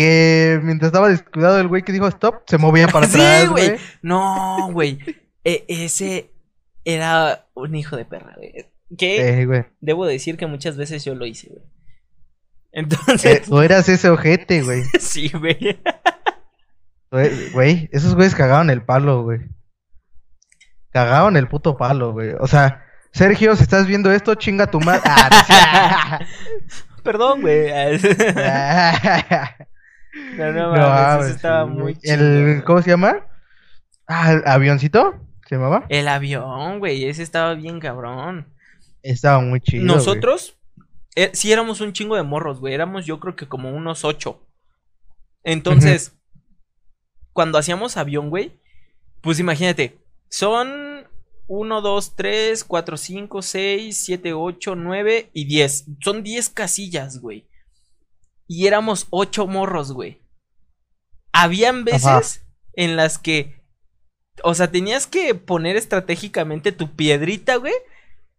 [0.00, 3.76] Que mientras estaba descuidado el güey que dijo stop, se movía para atrás, güey.
[4.00, 4.98] No, güey.
[5.44, 6.30] E- ese
[6.86, 8.66] era un hijo de perra, güey.
[8.96, 11.60] Que Eh, debo decir que muchas veces yo lo hice, güey.
[11.62, 11.66] Eh,
[12.72, 14.84] Entonces, tú eras ese ojete, güey.
[15.00, 15.58] sí, güey.
[17.12, 19.40] E- Güey, esos güeyes cagaban el palo, güey.
[20.92, 22.30] Cagaban el puto palo, güey.
[22.40, 25.02] O sea, Sergio, si estás viendo esto, chinga tu madre.
[25.04, 26.20] Ah,
[27.04, 27.68] Perdón, güey.
[30.36, 32.14] No, no, mames, eso estaba sí, muy chido.
[32.14, 32.64] el.
[32.64, 33.26] ¿Cómo se llama?
[34.06, 35.14] Ah, ¿el avioncito?
[35.48, 35.86] ¿Se llamaba?
[35.88, 38.46] El avión, güey, ese estaba bien cabrón.
[39.02, 39.84] Estaba muy chido.
[39.84, 40.56] Nosotros,
[41.16, 42.74] eh, sí éramos un chingo de morros, güey.
[42.74, 44.46] Éramos yo creo que como unos ocho.
[45.42, 46.12] Entonces,
[47.32, 48.60] cuando hacíamos avión, güey,
[49.22, 49.98] pues imagínate,
[50.28, 51.08] son
[51.46, 55.84] 1, 2, 3, 4, 5, 6, 7, 8, 9 y 10.
[56.00, 57.49] Son 10 casillas, güey.
[58.52, 60.20] Y éramos 8 morros, güey.
[61.32, 62.22] Habían veces Ajá.
[62.72, 63.62] en las que,
[64.42, 67.74] o sea, tenías que poner estratégicamente tu piedrita, güey,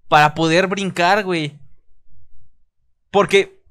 [0.09, 1.57] para poder brincar, güey.
[3.09, 3.63] Porque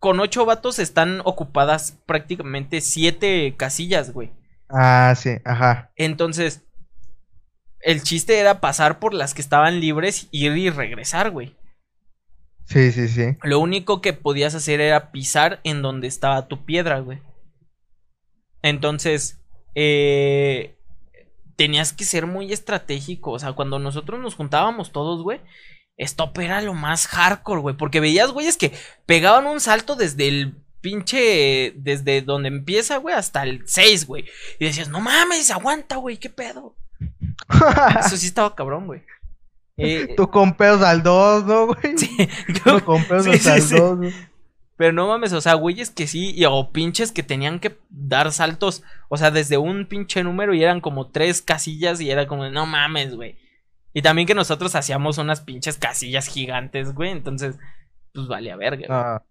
[0.00, 4.32] con 8 vatos están ocupadas prácticamente 7 casillas, güey.
[4.68, 5.92] Ah, sí, ajá.
[5.94, 6.62] Entonces,
[7.78, 11.54] el chiste era pasar por las que estaban libres, ir y regresar, güey.
[12.66, 13.36] Sí, sí, sí.
[13.42, 17.20] Lo único que podías hacer era pisar en donde estaba tu piedra, güey.
[18.62, 19.38] Entonces,
[19.74, 20.74] eh,
[21.56, 23.32] tenías que ser muy estratégico.
[23.32, 25.40] O sea, cuando nosotros nos juntábamos todos, güey,
[25.96, 27.76] Stop era lo más hardcore, güey.
[27.76, 28.72] Porque veías, güeyes, que
[29.06, 31.72] pegaban un salto desde el pinche.
[31.76, 34.24] Desde donde empieza, güey, hasta el 6, güey.
[34.58, 36.74] Y decías, no mames, aguanta, güey, qué pedo.
[38.00, 39.02] Eso sí estaba cabrón, güey.
[39.76, 41.78] Eh, Tú con pedos al 2, ¿no, güey?
[41.98, 42.28] sí,
[42.64, 43.76] Tú con pedos Sí, hasta sí, el sí.
[43.76, 44.14] 2, güey.
[44.76, 48.32] Pero no mames, o sea, güeyes que sí, y, o pinches que tenían que dar
[48.32, 52.48] saltos, o sea, desde un pinche número y eran como tres casillas y era como,
[52.50, 53.38] no mames, güey.
[53.92, 57.56] Y también que nosotros hacíamos unas pinches casillas gigantes, güey, entonces,
[58.12, 58.86] pues vale a verga.
[58.90, 59.22] Ah.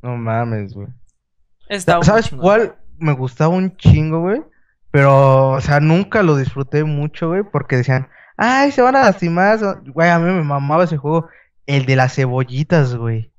[0.00, 0.88] No mames, güey.
[1.68, 4.42] Estaba ¿Sabes cuál me gustaba un chingo, güey?
[4.92, 8.08] Pero, o sea, nunca lo disfruté mucho, güey, porque decían,
[8.40, 9.58] ay, se van a lastimar.
[9.86, 11.28] Güey, a mí me mamaba ese juego,
[11.66, 13.32] el de las cebollitas, güey.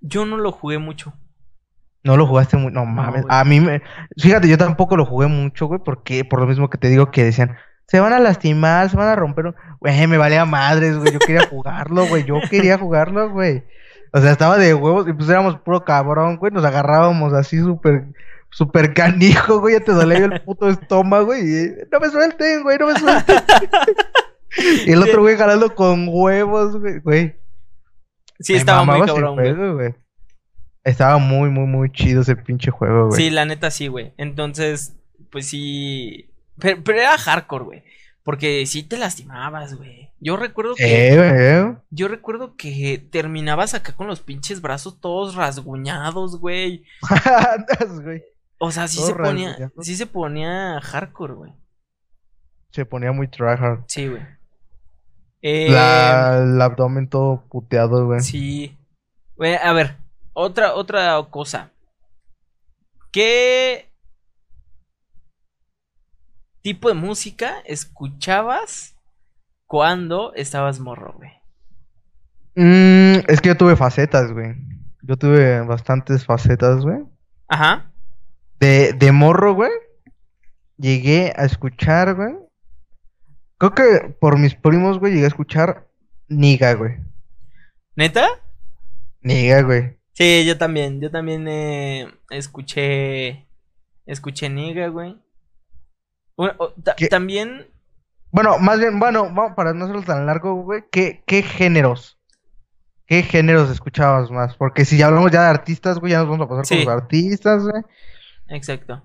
[0.00, 1.12] Yo no lo jugué mucho.
[2.02, 3.24] No lo jugaste muy, no mames.
[3.28, 3.82] a mí me,
[4.16, 7.24] fíjate, yo tampoco lo jugué mucho, güey, porque por lo mismo que te digo que
[7.24, 7.56] decían,
[7.86, 9.46] se van a lastimar, se van a romper.
[9.46, 9.56] un-".
[9.80, 11.12] Güey, me valía madres, güey.
[11.12, 12.24] Yo quería jugarlo, güey.
[12.24, 13.64] Yo quería jugarlo, güey.
[14.12, 16.52] O sea, estaba de huevos y pues éramos puro cabrón, güey.
[16.52, 18.06] Nos agarrábamos así súper,
[18.50, 19.74] súper canijo, güey.
[19.74, 23.36] Ya te dolía el puto estómago y no me suelten, güey, no me suelten.
[24.86, 27.00] y el otro güey jalando con huevos, güey.
[27.00, 27.36] güey.
[28.40, 29.54] Sí, estaba muy cabrón, güey.
[29.54, 29.94] juego, güey.
[30.84, 33.20] Estaba muy, muy, muy chido ese pinche juego, güey.
[33.20, 34.14] Sí, la neta sí, güey.
[34.16, 34.96] Entonces,
[35.30, 36.30] pues sí.
[36.58, 37.84] Pero, pero era hardcore, güey.
[38.22, 40.10] Porque sí te lastimabas, güey.
[40.20, 41.08] Yo recuerdo que.
[41.08, 41.76] Eh, güey.
[41.90, 46.84] Yo recuerdo que terminabas acá con los pinches brazos todos rasguñados, güey.
[47.24, 48.22] Andas, güey.
[48.58, 51.52] O sea, sí se ponía, sí se ponía hardcore, güey.
[52.70, 53.84] Se ponía muy tryhard.
[53.86, 54.22] Sí, güey.
[55.42, 58.20] Eh, La, el abdomen todo puteado, güey.
[58.20, 58.76] Sí.
[59.36, 59.96] Güey, a ver,
[60.32, 61.70] otra, otra cosa.
[63.12, 63.88] ¿Qué
[66.60, 68.96] tipo de música escuchabas
[69.66, 71.30] cuando estabas morro, güey?
[72.56, 74.56] Mm, es que yo tuve facetas, güey.
[75.02, 77.04] Yo tuve bastantes facetas, güey.
[77.46, 77.87] Ajá.
[78.60, 79.70] De, de morro, güey.
[80.76, 82.34] Llegué a escuchar, güey.
[83.58, 85.88] Creo que por mis primos, güey, llegué a escuchar
[86.28, 86.96] Niga, güey.
[87.96, 88.28] ¿Neta?
[89.20, 89.96] Niga, güey.
[90.12, 91.00] Sí, yo también.
[91.00, 93.46] Yo también eh, escuché.
[94.06, 95.16] Escuché Niga, güey.
[97.10, 97.66] También.
[98.30, 100.84] Bueno, más bien, bueno, vamos, para no hacerlo tan largo, güey.
[100.92, 102.18] ¿Qué, qué géneros?
[103.06, 104.54] ¿Qué géneros escuchabas más?
[104.56, 106.84] Porque si ya hablamos ya de artistas, güey, ya nos vamos a pasar Sí.
[106.84, 107.82] con los artistas, güey.
[108.48, 109.02] Exacto.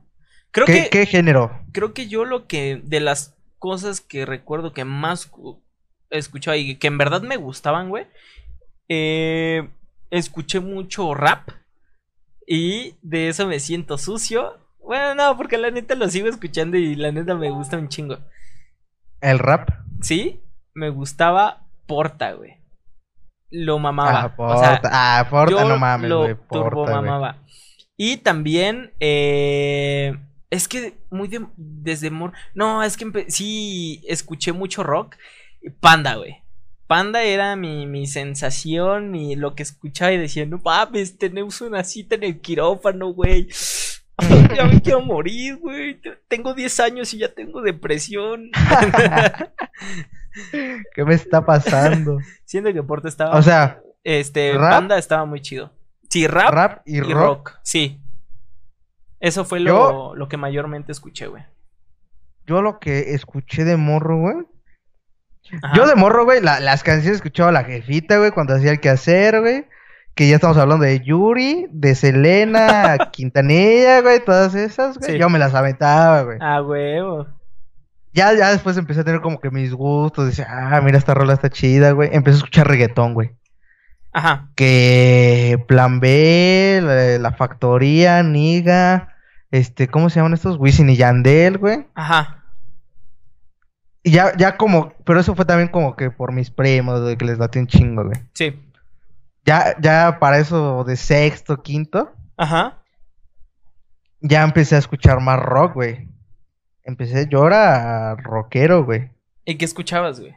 [0.51, 0.89] Creo ¿Qué, que.
[0.89, 1.59] qué género?
[1.71, 5.63] creo que yo lo que de las cosas que recuerdo que más cu-
[6.09, 8.05] escuchaba y que en verdad me gustaban, güey,
[8.89, 9.69] eh,
[10.11, 11.49] escuché mucho rap.
[12.45, 14.59] Y de eso me siento sucio.
[14.79, 18.17] Bueno, no, porque la neta lo sigo escuchando y la neta me gusta un chingo.
[19.21, 19.69] ¿El rap?
[20.01, 20.41] Sí,
[20.73, 22.57] me gustaba Porta, güey.
[23.49, 24.23] Lo mamaba.
[24.23, 26.35] Ah, Porta, ah, Porta no mames, lo güey.
[26.51, 27.31] turbo Porta, güey.
[28.05, 30.13] Y también, eh,
[30.49, 32.33] es que muy de- desde mor...
[32.53, 35.15] No, es que sí escuché mucho rock.
[35.79, 36.43] Panda, güey.
[36.85, 41.85] Panda era mi, mi sensación, mi, lo que escuchaba y decía, no mames, tenemos una
[41.85, 43.47] cita en el quirófano, güey.
[44.53, 46.01] ya me quiero morir, güey.
[46.27, 48.51] Tengo 10 años y ya tengo depresión.
[50.51, 52.17] ¿Qué me está pasando?
[52.43, 53.37] Siento que Porta estaba...
[53.37, 54.71] O sea, este, ¿rap?
[54.71, 55.71] Panda estaba muy chido.
[56.13, 57.13] Sí, rap, rap y, y rock.
[57.13, 57.51] rock.
[57.63, 57.99] Sí.
[59.19, 59.71] Eso fue lo,
[60.11, 61.43] Yo- lo que mayormente escuché, güey.
[62.45, 64.35] Yo lo que escuché de morro, güey.
[65.61, 65.73] Ajá.
[65.75, 69.39] Yo de morro, güey, la- las canciones escuchaba la jefita, güey, cuando hacía el quehacer,
[69.41, 69.65] güey.
[70.15, 75.13] Que ya estamos hablando de Yuri, de Selena, Quintanilla, güey, todas esas, güey.
[75.13, 75.17] Sí.
[75.17, 76.37] Yo me las aventaba, güey.
[76.39, 77.25] Ah, huevo.
[78.13, 80.27] Ya, ya después empecé a tener como que mis gustos.
[80.27, 82.09] Decía, ah, mira, esta rola está chida, güey.
[82.13, 83.31] Empecé a escuchar reggaetón, güey.
[84.13, 84.49] Ajá.
[84.55, 89.15] Que Plan B, la, la Factoría, Niga,
[89.51, 90.57] este, ¿cómo se llaman estos?
[90.57, 91.87] Wisin y Yandel, güey.
[91.95, 92.43] Ajá.
[94.03, 97.25] Y ya, ya como, pero eso fue también como que por mis primos, güey, que
[97.25, 98.17] les late un chingo, güey.
[98.33, 98.59] Sí.
[99.45, 102.79] Ya, ya para eso de sexto, quinto, Ajá.
[104.21, 106.09] ya empecé a escuchar más rock, güey.
[106.83, 109.09] Empecé, yo era rockero, güey.
[109.45, 110.35] ¿Y qué escuchabas, güey?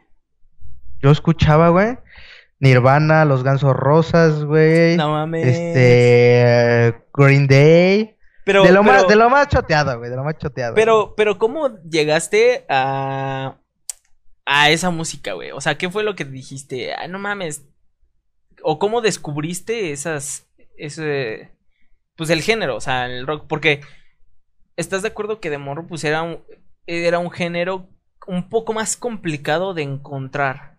[1.00, 1.98] Yo escuchaba, güey,
[2.58, 4.96] Nirvana, Los Gansos Rosas, güey.
[4.96, 5.46] No mames.
[5.46, 8.16] Este, Green Day.
[8.44, 10.74] Pero, de, lo pero, más, de lo más choteado, güey, de lo más choteado.
[10.74, 13.56] pero, pero, ¿cómo llegaste a,
[14.44, 15.50] a esa música, güey?
[15.50, 16.94] O sea, ¿qué fue lo que dijiste?
[16.94, 17.66] Ay, no mames.
[18.62, 20.46] ¿O cómo descubriste esas,
[20.78, 21.50] ese,
[22.14, 23.46] pues el género, o sea, el rock?
[23.48, 23.80] Porque,
[24.76, 26.38] ¿estás de acuerdo que de morro, pues era un,
[26.86, 27.88] era un género
[28.28, 30.75] un poco más complicado de encontrar?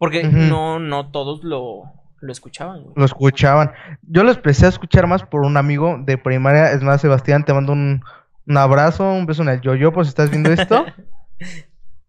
[0.00, 1.82] Porque no, no todos lo,
[2.20, 2.94] lo escuchaban, güey.
[2.96, 3.72] Lo escuchaban.
[4.00, 6.72] Yo lo empecé a escuchar más por un amigo de primaria.
[6.72, 8.02] Es más, Sebastián, te mando un,
[8.46, 10.86] un abrazo, un beso en el yo-yo, por si estás viendo esto.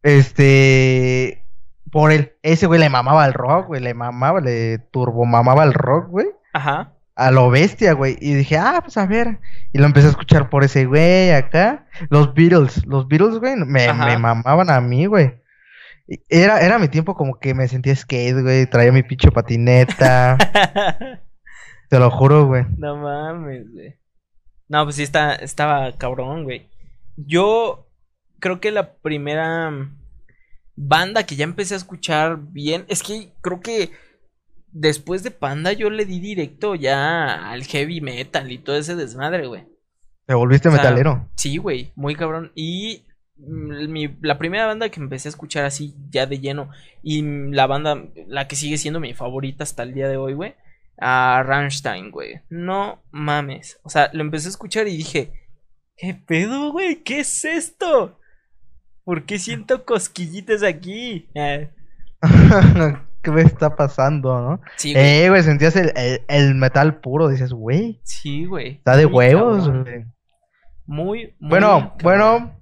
[0.04, 1.46] Este,
[1.92, 5.74] por él, ese güey le mamaba el rock, güey, le mamaba, le turbo mamaba el
[5.74, 6.94] rock, güey, Ajá.
[7.16, 8.18] a lo bestia, güey.
[8.20, 9.40] Y dije, ah, pues a ver.
[9.74, 11.86] Y lo empecé a escuchar por ese güey acá.
[12.10, 15.41] Los Beatles, los Beatles, güey, me, me mamaban a mí, güey.
[16.30, 20.38] Era, era mi tiempo como que me sentía skate, güey, traía mi pinche patineta.
[21.90, 22.66] Te lo juro, güey.
[22.78, 23.96] No mames, güey.
[24.68, 26.70] No, pues sí está, estaba cabrón, güey.
[27.18, 27.90] Yo
[28.40, 29.72] creo que la primera
[30.76, 33.92] banda que ya empecé a escuchar bien, es que creo que
[34.72, 39.48] después de Panda yo le di directo ya al heavy metal y todo ese desmadre,
[39.48, 39.68] güey.
[40.26, 41.30] Te volviste O sea, metalero.
[41.36, 42.52] Sí, güey, muy cabrón.
[42.56, 43.06] Y
[43.48, 46.70] mi- la primera banda que empecé a escuchar así ya de lleno
[47.04, 50.34] y mm, la banda, la que sigue siendo mi favorita hasta el día de hoy,
[50.34, 50.56] güey,
[51.00, 52.42] a Rammstein, güey.
[52.50, 53.80] No mames.
[53.84, 55.32] O sea, lo empecé a escuchar y dije,
[55.98, 57.04] ¿qué pedo, güey?
[57.04, 58.18] ¿Qué es esto?
[59.04, 61.28] ¿Por qué siento cosquillitas aquí?
[62.24, 64.62] Ah, ¿Qué me está pasando, no?
[64.78, 65.06] sí, güey.
[65.24, 67.30] Eh, güey, sentías el, el- el metal puro.
[67.30, 68.78] Dices, güey, Sí, güey.
[68.78, 69.84] está de Muy huevos, cabrón.
[69.84, 70.06] güey.
[70.86, 71.98] Muy, muy Bueno, cabrón.
[72.04, 72.61] bueno,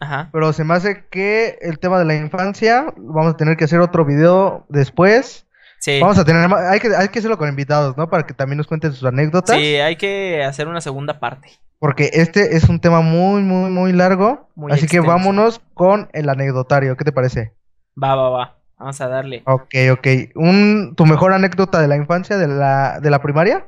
[0.00, 0.30] Ajá.
[0.32, 3.80] pero se me hace que el tema de la infancia, vamos a tener que hacer
[3.80, 5.46] otro video después.
[5.78, 5.98] Sí.
[6.00, 8.08] Vamos a tener, hay que, hay que hacerlo con invitados, ¿no?
[8.10, 9.56] Para que también nos cuenten sus anécdotas.
[9.56, 11.48] Sí, hay que hacer una segunda parte.
[11.78, 14.50] Porque este es un tema muy, muy, muy largo.
[14.54, 16.96] Muy así que vámonos con el anecdotario.
[16.96, 17.54] ¿Qué te parece?
[18.02, 18.56] Va, va, va.
[18.78, 19.42] Vamos a darle.
[19.46, 20.06] Ok, ok.
[20.34, 23.66] Un, ¿Tu mejor anécdota de la infancia, de la, de la primaria?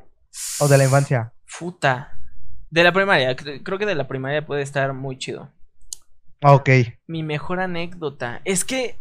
[0.59, 1.33] ¿O de la infancia?
[1.45, 2.11] Futa.
[2.69, 5.49] De la primaria, cre- creo que de la primaria puede estar muy chido.
[6.43, 6.69] Ok.
[7.07, 8.41] Mi mejor anécdota.
[8.45, 8.97] Es que.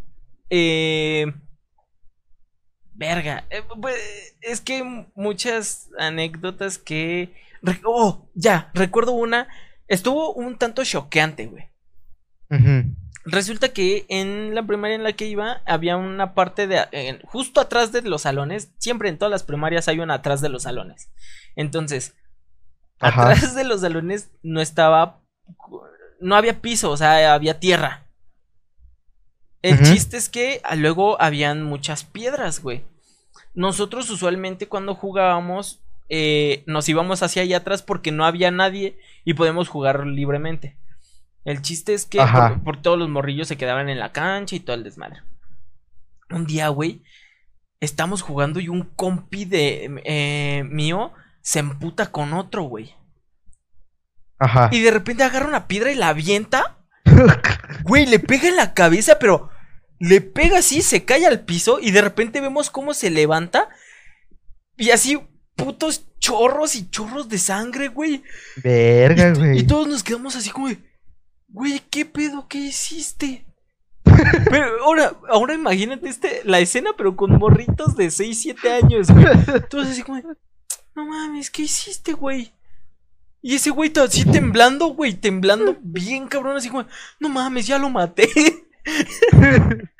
[0.51, 1.32] Eh.
[2.95, 3.45] Verga.
[3.51, 3.97] eh, pues,
[4.40, 7.34] es que muchas anécdotas que.
[7.84, 9.49] Oh, ya, recuerdo una.
[9.88, 11.68] Estuvo un tanto choqueante, güey.
[13.24, 17.61] Resulta que en la primaria en la que iba había una parte de en- justo
[17.61, 18.72] atrás de los salones.
[18.78, 21.11] Siempre en todas las primarias hay una atrás de los salones.
[21.57, 22.14] Entonces,
[23.01, 23.22] Ajá.
[23.30, 25.22] atrás de los salones no estaba
[26.23, 28.07] no había piso, o sea, había tierra.
[29.61, 32.85] El chiste es que ah, luego habían muchas piedras, güey.
[33.55, 39.35] Nosotros usualmente cuando jugábamos eh, nos íbamos hacia allá atrás porque no había nadie y
[39.35, 40.77] podemos jugar libremente.
[41.45, 42.20] El chiste es que
[42.64, 45.23] por todos los morrillos se quedaban en la cancha y todo el desmadre.
[46.31, 47.03] Un día, güey,
[47.81, 52.95] estamos jugando y un compi de eh, mío se emputa con otro, güey.
[54.43, 54.68] Ajá.
[54.72, 56.78] Y de repente agarra una piedra y la avienta.
[57.84, 59.51] Güey, le pega en la cabeza, pero
[59.99, 63.68] le pega así, se cae al piso y de repente vemos cómo se levanta.
[64.76, 65.18] Y así,
[65.57, 68.22] putos chorros y chorros de sangre, güey.
[68.62, 69.59] Verga, Y, güey.
[69.61, 70.78] y todos nos quedamos así como de,
[71.49, 72.49] güey, ¿qué pedo?
[72.49, 73.47] ¿Qué hiciste?
[74.51, 79.24] Pero ahora, ahora imagínate este, la escena, pero con morritos de 6, 7 años, güey.
[79.70, 80.24] Todos así como, de,
[80.97, 82.53] no mames, ¿qué hiciste, güey?
[83.43, 86.86] Y ese güey está así temblando, güey, temblando bien cabrón, así como,
[87.18, 88.30] no mames, ya lo maté.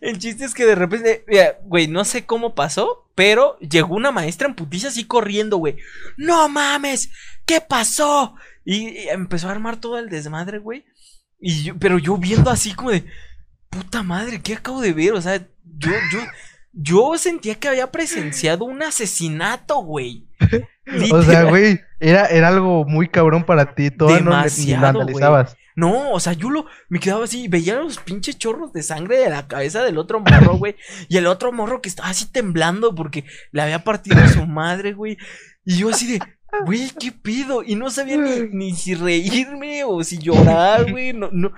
[0.00, 1.24] El chiste es que de repente,
[1.64, 5.76] güey, no sé cómo pasó, pero llegó una maestra en putiza así corriendo, güey.
[6.16, 7.10] No mames,
[7.44, 8.36] ¿qué pasó?
[8.64, 10.84] Y, y empezó a armar todo el desmadre, güey.
[11.40, 13.04] Y yo, pero yo viendo así como de,
[13.70, 15.12] puta madre, ¿qué acabo de ver?
[15.12, 16.20] O sea, yo, yo,
[16.72, 20.28] yo sentía que había presenciado un asesinato, güey.
[21.12, 23.90] O sea, güey, era, era algo muy cabrón para ti.
[23.90, 25.56] Todavía no, analizabas.
[25.76, 29.30] No, o sea, yo lo me quedaba así, veía los pinches chorros de sangre de
[29.30, 30.74] la cabeza del otro morro, güey.
[31.08, 35.16] y el otro morro que estaba así temblando porque le había partido su madre, güey.
[35.64, 36.20] Y yo así de,
[36.64, 37.62] güey, ¿qué pido?
[37.62, 41.12] Y no sabía ni, ni si reírme o si llorar, güey.
[41.12, 41.52] No, no,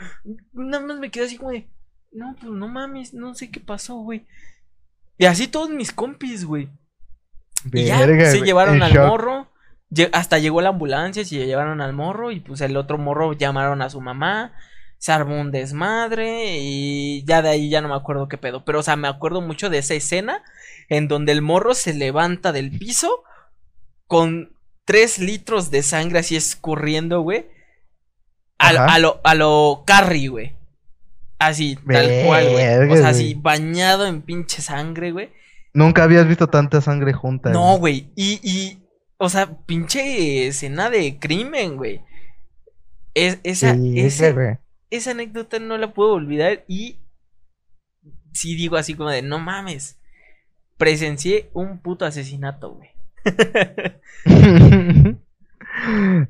[0.53, 1.67] nada más me quedé así como de,
[2.13, 4.27] no, pues no mames, no sé qué pasó, güey.
[5.17, 6.69] Y así todos mis compis, güey.
[7.73, 9.07] Y ya, Verga, se llevaron al shock.
[9.07, 9.49] morro.
[10.13, 12.31] Hasta llegó la ambulancia, se llevaron al morro.
[12.31, 14.53] Y pues el otro morro llamaron a su mamá.
[14.99, 16.59] Se armó un desmadre.
[16.59, 18.65] Y ya de ahí ya no me acuerdo qué pedo.
[18.65, 20.43] Pero, o sea, me acuerdo mucho de esa escena.
[20.89, 23.25] En donde el morro se levanta del piso.
[24.07, 24.53] Con
[24.85, 27.47] tres litros de sangre así escurriendo, güey.
[28.59, 30.53] A, a lo, a lo Carrie, güey.
[31.39, 32.91] Así, tal cual, güey.
[32.91, 35.31] O sea, así, bañado en pinche sangre, güey.
[35.73, 37.51] Nunca habías visto tanta sangre junta.
[37.51, 38.11] No, güey.
[38.17, 38.83] Y, y,
[39.19, 42.03] o sea, pinche escena de crimen, güey.
[43.15, 44.59] Es, esa, Sí, ese- güey.
[44.91, 46.65] esa anécdota no la puedo olvidar.
[46.69, 46.99] Y
[48.33, 49.99] sí digo así como de, no mames.
[50.77, 52.91] Presencié un puto asesinato, güey.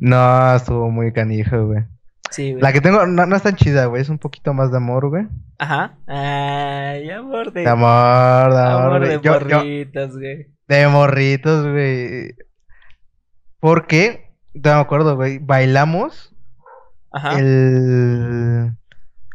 [0.00, 1.84] no, estuvo muy canijo, güey.
[2.30, 2.62] Sí, güey.
[2.62, 4.02] La que tengo no, no es tan chida, güey.
[4.02, 5.26] Es un poquito más de amor, güey.
[5.58, 5.96] Ajá.
[6.06, 7.62] Ay, amor de.
[7.62, 9.10] De amor, de amor, amor güey.
[9.10, 10.46] de Yo- yo- morritas, güey.
[10.68, 12.34] de morritos, güey.
[13.58, 15.38] Porque, no me acuerdo, güey.
[15.38, 16.34] Bailamos
[17.12, 17.38] Ajá.
[17.38, 18.72] el.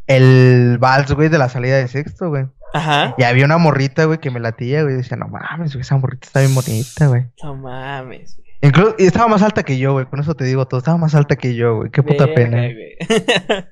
[0.07, 2.45] El vals, güey, de la salida de sexto, güey.
[2.73, 3.15] Ajá.
[3.17, 4.93] Y había una morrita, güey, que me latía, güey.
[4.95, 7.25] y Decía, no mames, güey, esa morrita está bien bonita, güey.
[7.43, 8.44] No mames, güey.
[8.61, 10.05] Incluso, y estaba más alta que yo, güey.
[10.05, 10.79] Con eso te digo todo.
[10.79, 11.91] Estaba más alta que yo, güey.
[11.91, 12.57] Qué puta Verga, pena.
[12.61, 12.97] güey.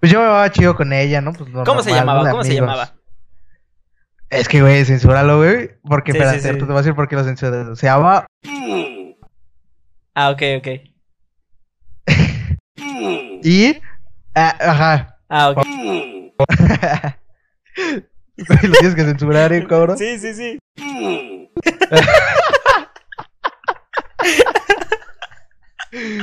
[0.00, 1.32] Pues yo me llevaba chido con ella, ¿no?
[1.32, 2.30] Pues lo ¿Cómo se normal, llamaba?
[2.32, 2.66] ¿Cómo se amigos.
[2.68, 2.94] llamaba?
[4.30, 5.70] Es que, güey, censúralo, güey.
[5.84, 6.48] Porque, Sí, espérate, sí, sí.
[6.48, 7.76] ahorita te voy a decir por qué lo censuré.
[7.76, 8.26] Se llama.
[10.14, 10.68] Ah, ok, ok.
[13.44, 13.80] Y.
[14.34, 15.18] ah, ajá.
[15.28, 15.64] Ah, ok.
[15.64, 16.32] Güey,
[18.62, 19.96] lo tienes que censurar, ¿eh, cabrón?
[19.98, 20.58] Sí, sí, sí.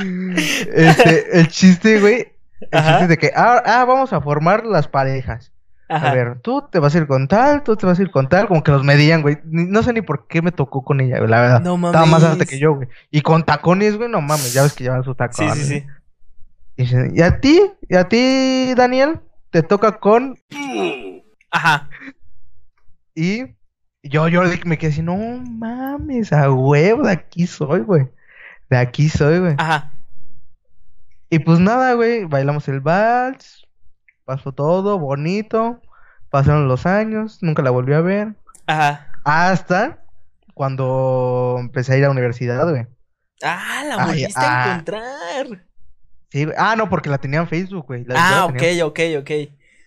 [0.72, 2.32] Este, el chiste, güey.
[2.60, 2.90] El Ajá.
[2.90, 5.52] chiste de que, ah, ah, vamos a formar las parejas.
[5.88, 6.10] Ajá.
[6.10, 8.28] A ver, tú te vas a ir con tal, tú te vas a ir con
[8.28, 9.38] tal, como que los medían, güey.
[9.44, 11.60] No sé ni por qué me tocó con ella, la verdad.
[11.62, 12.48] No Estaba más alta mames.
[12.48, 12.88] que yo, güey.
[13.10, 15.58] Y con tacones, güey, no mames, ya ves que llevan sus Sí, tacones.
[15.66, 15.86] sí, sí.
[16.76, 17.60] Y, dicen, ¿y a ti?
[17.88, 19.20] ¿Y a ti, Daniel?
[19.50, 20.38] Te toca con...
[21.50, 21.88] Ajá.
[23.16, 23.46] Y
[24.04, 28.06] yo, yo me quedé así, no mames, a huevo, de aquí soy, güey.
[28.70, 29.54] De aquí soy, güey.
[29.58, 29.89] Ajá.
[31.30, 33.66] Y pues nada, güey, bailamos el vals,
[34.24, 35.80] pasó todo, bonito,
[36.28, 38.34] pasaron los años, nunca la volví a ver.
[38.66, 39.12] Ajá.
[39.24, 40.04] Hasta
[40.54, 42.86] cuando empecé a ir a la universidad, güey.
[43.42, 44.70] Ah, la volviste a ah.
[44.72, 45.66] encontrar.
[46.30, 46.56] Sí, güey.
[46.58, 48.04] Ah, no, porque la tenía en Facebook, güey.
[48.04, 49.30] La- Ah, ok, tenía- ok, ok.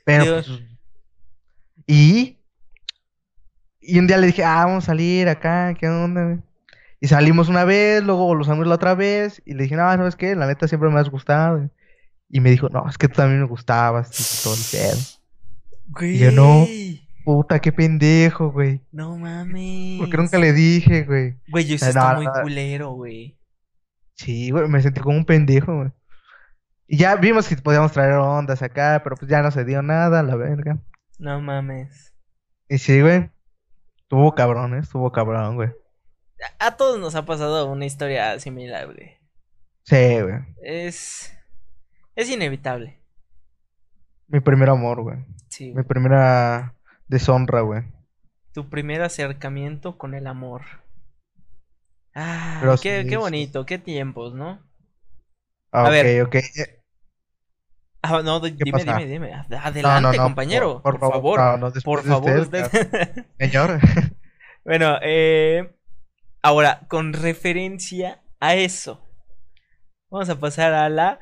[0.06, 0.48] Pero, Dios.
[0.48, 0.62] pues,
[1.88, 2.38] y...
[3.82, 6.39] Y un día le dije, ah, vamos a salir acá, ¿qué onda, güey?
[7.04, 9.82] Y salimos una vez, luego volvimos a salir la otra vez, y le dije, no,
[9.91, 10.38] ¿sabes qué?
[10.38, 11.58] La neta siempre me has gustado.
[11.58, 11.70] güey".
[12.30, 14.97] Y me dijo, no, es que tú también me gustabas, y todo el pedo.
[15.88, 16.18] Güey.
[16.18, 16.66] yo no.
[17.26, 18.80] Puta, qué pendejo, güey.
[18.93, 19.99] No mames.
[19.99, 21.36] Porque nunca le dije, güey.
[21.49, 22.41] Güey, No, está no, muy no.
[22.41, 23.38] culero, güey.
[24.16, 25.91] Sí, güey, me sentí como un pendejo, güey.
[26.88, 30.24] Y ya vimos que podíamos traer ondas acá, pero pues ya no se dio nada,
[30.24, 30.80] la verga.
[31.20, 32.14] No mames.
[32.70, 33.30] Y sí, güey.
[33.97, 34.80] Estuvo cabrón, ¿eh?
[34.80, 35.70] Estuvo cabrón, güey.
[36.60, 39.18] A, todos nos ha pasado una historia similar, güey.
[39.84, 40.36] Sí, güey.
[40.62, 41.34] Es.
[42.16, 43.00] Es inevitable.
[44.28, 45.18] Mi primer amor, güey.
[45.50, 45.74] Sí.
[45.74, 46.76] Mi primera
[47.08, 47.84] deshonra, güey.
[48.54, 50.62] tu primer acercamiento con el amor.
[52.16, 53.16] Ah, Pero qué, sí, qué sí.
[53.16, 54.60] bonito, qué tiempos, ¿no?
[55.72, 56.22] Ah, A ver.
[56.24, 56.44] ok, ok.
[58.04, 58.98] Ah, no, di- ¿Qué dime, pasa?
[59.00, 59.32] dime, dime.
[59.50, 60.82] No, Adelante, no, no, compañero.
[60.84, 61.39] Por, favor.
[61.39, 63.26] no, no, después por de favor, usted, usted.
[63.39, 63.80] Señor.
[64.66, 65.74] bueno, eh,
[66.44, 69.10] ahora, con referencia a eso,
[70.12, 71.20] vamos a pasar a la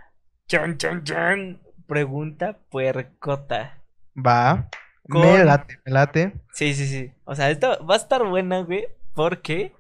[0.48, 3.82] chan, chan, chan, pregunta puercota.
[4.18, 4.70] Va.
[5.10, 6.34] Con- Me late, me late.
[6.54, 7.14] Sí, sí, sí.
[7.24, 9.74] O sea, esto va a estar buena, güey, porque...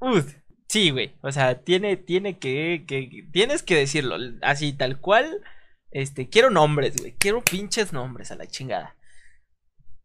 [0.00, 0.34] Uf,
[0.68, 1.16] sí, güey.
[1.22, 3.28] O sea, tiene, tiene que, que...
[3.32, 5.42] Tienes que decirlo así, tal cual.
[5.90, 7.14] Este, quiero nombres, güey.
[7.16, 8.96] Quiero pinches nombres a la chingada.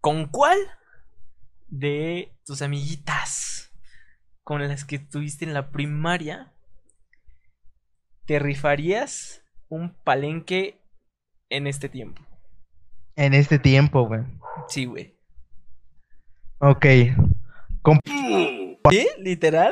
[0.01, 0.57] ¿Con cuál
[1.67, 3.68] de tus amiguitas
[4.49, 6.51] con las que estuviste en la primaria
[8.25, 10.81] te rifarías un palenque
[11.51, 12.23] en este tiempo?
[13.15, 14.21] En este tiempo, güey.
[14.67, 15.15] Sí, güey.
[16.57, 16.83] Ok.
[19.19, 19.71] ¿Literal?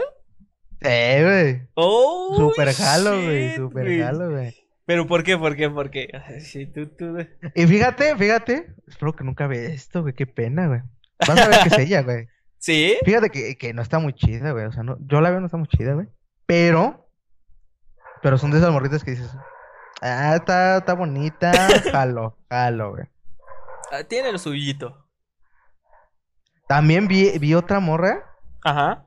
[0.80, 1.68] Sí, güey.
[1.74, 3.56] Oh, Super jalo, güey.
[3.56, 4.56] Super jalo, güey.
[4.86, 5.40] Pero ¿por qué?
[5.40, 5.72] ¿Por qué?
[5.72, 6.12] ¿Por qué?
[6.40, 7.18] Sí, tú, tú.
[7.56, 8.76] Y fíjate, fíjate.
[8.88, 10.14] Espero que nunca vea esto, güey.
[10.14, 10.82] Qué pena, güey.
[11.28, 12.28] Vas a ver que es ella, güey.
[12.60, 12.98] ¿Sí?
[13.06, 14.66] Fíjate que, que no está muy chida, güey.
[14.66, 16.08] O sea, no, yo la veo no está muy chida, güey.
[16.46, 17.10] Pero.
[18.22, 19.32] Pero son de esas morritas que dices.
[20.02, 21.52] Ah, está, está bonita.
[21.92, 23.06] Jalo, jalo, güey.
[23.92, 25.08] Ah, Tiene lo suyito.
[26.68, 28.24] También vi, vi otra morra
[28.64, 29.06] Ajá.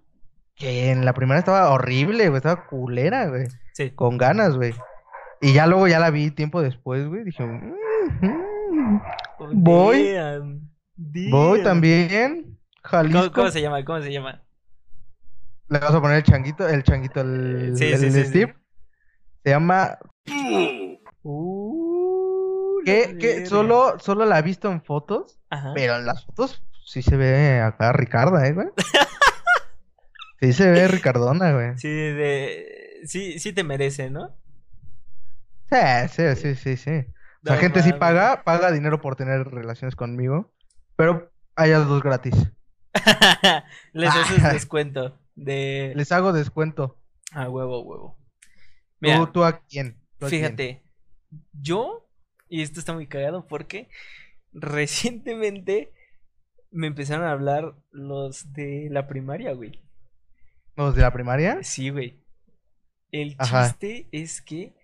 [0.54, 2.38] que en la primera estaba horrible, güey.
[2.38, 3.48] Estaba culera, güey.
[3.74, 3.90] Sí.
[3.90, 4.74] Con ganas, güey.
[5.42, 7.24] Y ya luego ya la vi tiempo después, güey.
[7.24, 9.00] Dije, "Mm,
[9.52, 10.12] Voy.
[10.12, 10.70] Damn,
[11.30, 11.64] voy damn.
[11.64, 12.49] también.
[12.82, 13.20] Jalisco.
[13.20, 13.84] ¿Cómo, cómo se llama?
[13.84, 14.42] ¿Cómo se llama?
[15.68, 18.28] Le vas a poner el changuito, el changuito, el, Sí, el sí, sí, sí.
[18.28, 18.56] Steve.
[19.44, 19.98] Se llama.
[21.22, 25.38] Uh, la Que, que solo, solo la he visto en fotos.
[25.50, 25.72] Ajá.
[25.74, 28.68] Pero en las fotos sí se ve acá Ricarda, ¿eh, güey?
[30.40, 31.78] Sí se ve Ricardona, güey.
[31.78, 33.00] Sí, de...
[33.04, 34.36] sí, sí te merece, ¿no?
[35.70, 35.76] Sí,
[36.08, 36.90] sí, sí, sí, sí.
[36.90, 40.52] O sea, No gente sí paga, paga dinero por tener relaciones conmigo.
[40.96, 42.34] Pero hay a los dos gratis.
[43.92, 44.52] Les haces Ah.
[44.52, 45.92] descuento de...
[45.96, 46.98] Les hago descuento.
[47.32, 48.16] A huevo, huevo.
[48.18, 48.46] ¿Tú,
[49.00, 50.00] Mira, tú a quién?
[50.18, 50.42] ¿Tú a quién?
[50.42, 50.82] Fíjate,
[51.52, 52.08] yo,
[52.48, 53.88] y esto está muy cagado porque
[54.52, 55.92] recientemente
[56.70, 59.80] me empezaron a hablar los de la primaria, güey.
[60.76, 61.60] ¿Los de la primaria?
[61.62, 62.20] Sí, güey.
[63.12, 63.66] El Ajá.
[63.68, 64.74] chiste es que,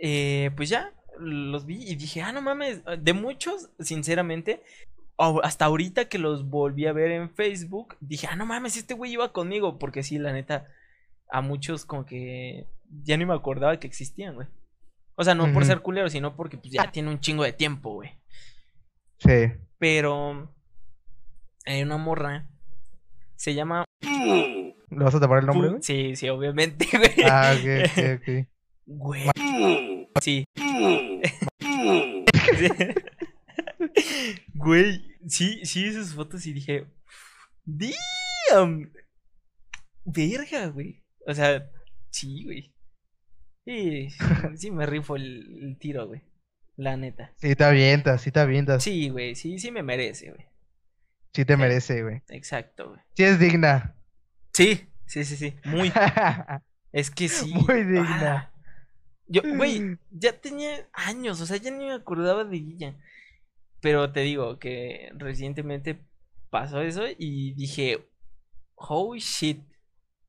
[0.00, 4.62] eh, pues ya, los vi y dije, ah, no mames, de muchos, sinceramente,
[5.18, 9.12] hasta ahorita que los volví a ver en Facebook, dije, ah, no mames, este güey
[9.12, 10.68] iba conmigo, porque sí, la neta,
[11.30, 12.66] a muchos como que
[13.02, 14.46] ya ni me acordaba que existían, güey.
[15.16, 17.94] O sea, no por ser culero, sino porque pues ya tiene un chingo de tiempo,
[17.94, 18.12] güey.
[19.18, 19.50] Sí.
[19.78, 20.54] Pero
[21.66, 22.46] hay una morra,
[23.34, 23.84] se llama...
[24.00, 25.82] ¿Le vas a tapar el nombre, güey?
[25.82, 27.28] Sí, sí, obviamente, güey.
[27.28, 28.46] Ah, ok, ok, ok.
[28.86, 29.30] Güey.
[30.22, 30.44] Sí.
[34.54, 36.86] Güey, sí, sí, sus fotos y dije,
[37.64, 38.92] damn.
[40.04, 41.04] Verga, güey.
[41.26, 41.70] O sea,
[42.10, 42.74] sí, güey.
[43.64, 44.08] Sí,
[44.56, 46.22] sí me rifo el, el tiro, güey.
[46.76, 47.34] La neta.
[47.38, 48.82] Sí te avientas, sí te avientas.
[48.82, 50.46] Sí, Sí, güey, sí, sí me merece, güey.
[51.32, 52.22] te merece, güey.
[52.28, 53.00] Exacto, güey.
[53.14, 53.96] Sí es digna.
[54.52, 55.56] Sí, sí, sí, sí.
[55.64, 55.92] Muy.
[56.92, 57.52] Es que sí.
[57.52, 58.50] Muy digna.
[58.50, 58.52] Ah.
[59.26, 62.96] Yo, güey, ya tenía años, o sea, ya ni me acordaba de ella.
[63.80, 66.00] Pero te digo que recientemente
[66.50, 68.08] pasó eso y dije,
[68.74, 69.62] holy shit.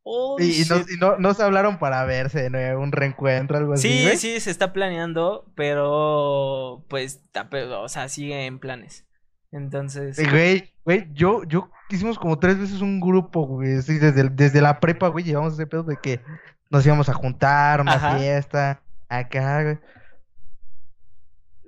[0.03, 3.73] Holy Y, y no, y no, no se hablaron para verse nuevo, un reencuentro, algo
[3.73, 9.05] así, Sí, sí, se está planeando, pero pues, está pe- o sea, sigue en planes.
[9.51, 13.81] Entonces, Sí, Güey, güey, yo, yo hicimos como tres veces un grupo, güey.
[13.81, 16.21] Sí, desde, desde la prepa, güey, llevamos ese pedo de que
[16.69, 18.17] nos íbamos a juntar, una Ajá.
[18.17, 19.79] fiesta, acá, güey.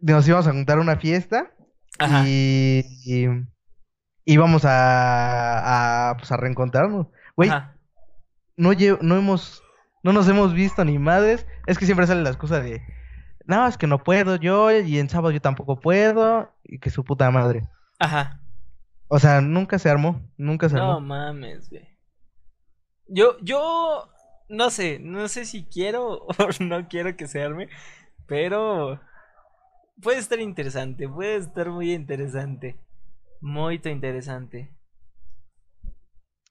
[0.01, 1.51] Nos íbamos a juntar a una fiesta
[1.99, 3.25] ajá, y, y
[4.25, 7.07] íbamos a, a, pues, a reencontrarnos.
[7.35, 7.49] Güey,
[8.57, 9.63] no, lle- no hemos,
[10.03, 11.45] no nos hemos visto ni madres.
[11.67, 12.81] Es que siempre sale la excusa de,
[13.45, 17.03] no, es que no puedo yo, y en sábado yo tampoco puedo, y que su
[17.03, 17.67] puta madre.
[17.99, 18.39] Ajá.
[19.07, 21.01] O sea, nunca se armó, nunca se No armó.
[21.07, 21.87] mames, güey.
[23.07, 24.09] Yo, yo,
[24.47, 27.67] no sé, no sé si quiero o no quiero que se arme,
[28.25, 29.01] pero
[30.01, 32.77] puede estar interesante, puede estar muy interesante,
[33.39, 34.75] muy interesante.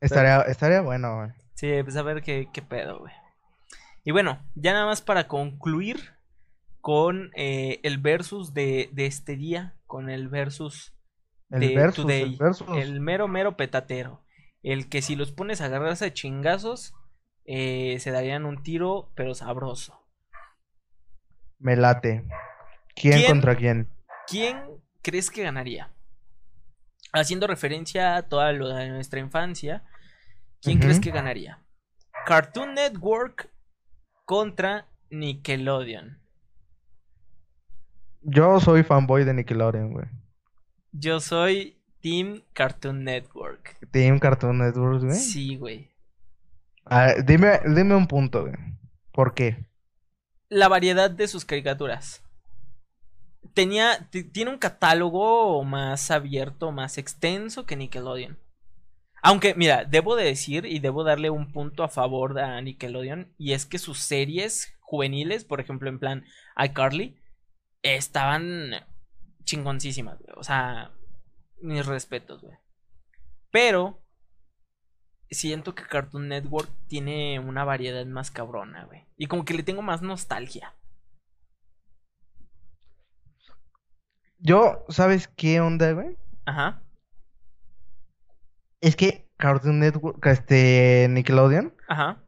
[0.01, 1.31] Estaría, estaría bueno, güey.
[1.55, 3.13] Sí, pues a ver qué, qué pedo, güey.
[4.03, 6.15] Y bueno, ya nada más para concluir
[6.81, 10.97] con eh, el versus de, de este día, con el versus
[11.51, 12.23] El de versus, Today.
[12.23, 12.67] el versus.
[12.77, 14.25] El mero, mero petatero.
[14.63, 16.95] El que si los pones a agarrarse a chingazos,
[17.45, 20.01] eh, se darían un tiro, pero sabroso.
[21.59, 22.25] Me late.
[22.95, 23.31] ¿Quién, ¿Quién?
[23.31, 23.89] contra quién?
[24.27, 24.63] ¿Quién
[25.03, 25.91] crees que ganaría?
[27.13, 29.83] Haciendo referencia a toda lo de nuestra infancia,
[30.63, 31.59] ¿quién crees que ganaría?
[32.27, 33.51] Cartoon Network
[34.25, 36.21] contra Nickelodeon.
[38.23, 40.07] Yo soy fanboy de Nickelodeon, güey.
[40.93, 43.77] Yo soy Team Cartoon Network.
[43.91, 45.17] Team Cartoon Network, güey.
[45.17, 45.91] Sí, güey.
[46.89, 48.55] Ver, dime, dime un punto, güey.
[49.13, 49.67] ¿Por qué?
[50.49, 52.23] La variedad de sus caricaturas.
[53.55, 58.39] Tenía, tiene un catálogo más abierto, más extenso que Nickelodeon.
[59.23, 63.35] Aunque, mira, debo de decir y debo darle un punto a favor a Nickelodeon.
[63.37, 66.25] Y es que sus series juveniles, por ejemplo, en plan
[66.57, 67.19] iCarly,
[67.83, 68.73] estaban
[69.45, 70.35] chingoncísimas, güey.
[70.37, 70.93] O sea,
[71.61, 72.57] mis respetos, güey.
[73.51, 74.03] Pero
[75.31, 79.07] siento que Cartoon Network tiene una variedad más cabrona, güey.
[79.17, 80.75] Y como que le tengo más nostalgia.
[84.41, 86.17] Yo, ¿sabes qué onda, güey?
[86.47, 86.83] Ajá,
[88.81, 92.23] Es que Cartoon Network, este, Nickelodeon, ajá.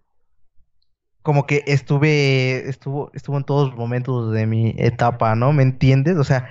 [1.23, 5.53] como que estuve, estuvo, estuvo en todos los momentos de mi etapa, ¿no?
[5.53, 6.17] ¿Me entiendes?
[6.19, 6.51] O sea,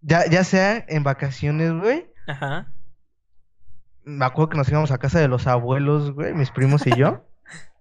[0.00, 2.06] ya, ya sea en vacaciones, güey.
[2.26, 2.72] Ajá.
[4.04, 7.24] Me acuerdo que nos íbamos a casa de los abuelos, güey, mis primos y yo.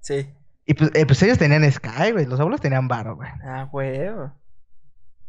[0.04, 0.28] Sí.
[0.66, 2.26] Y pues, eh, pues ellos tenían Sky, güey.
[2.26, 3.30] Los abuelos tenían varo, güey.
[3.44, 4.34] Ah, huevo.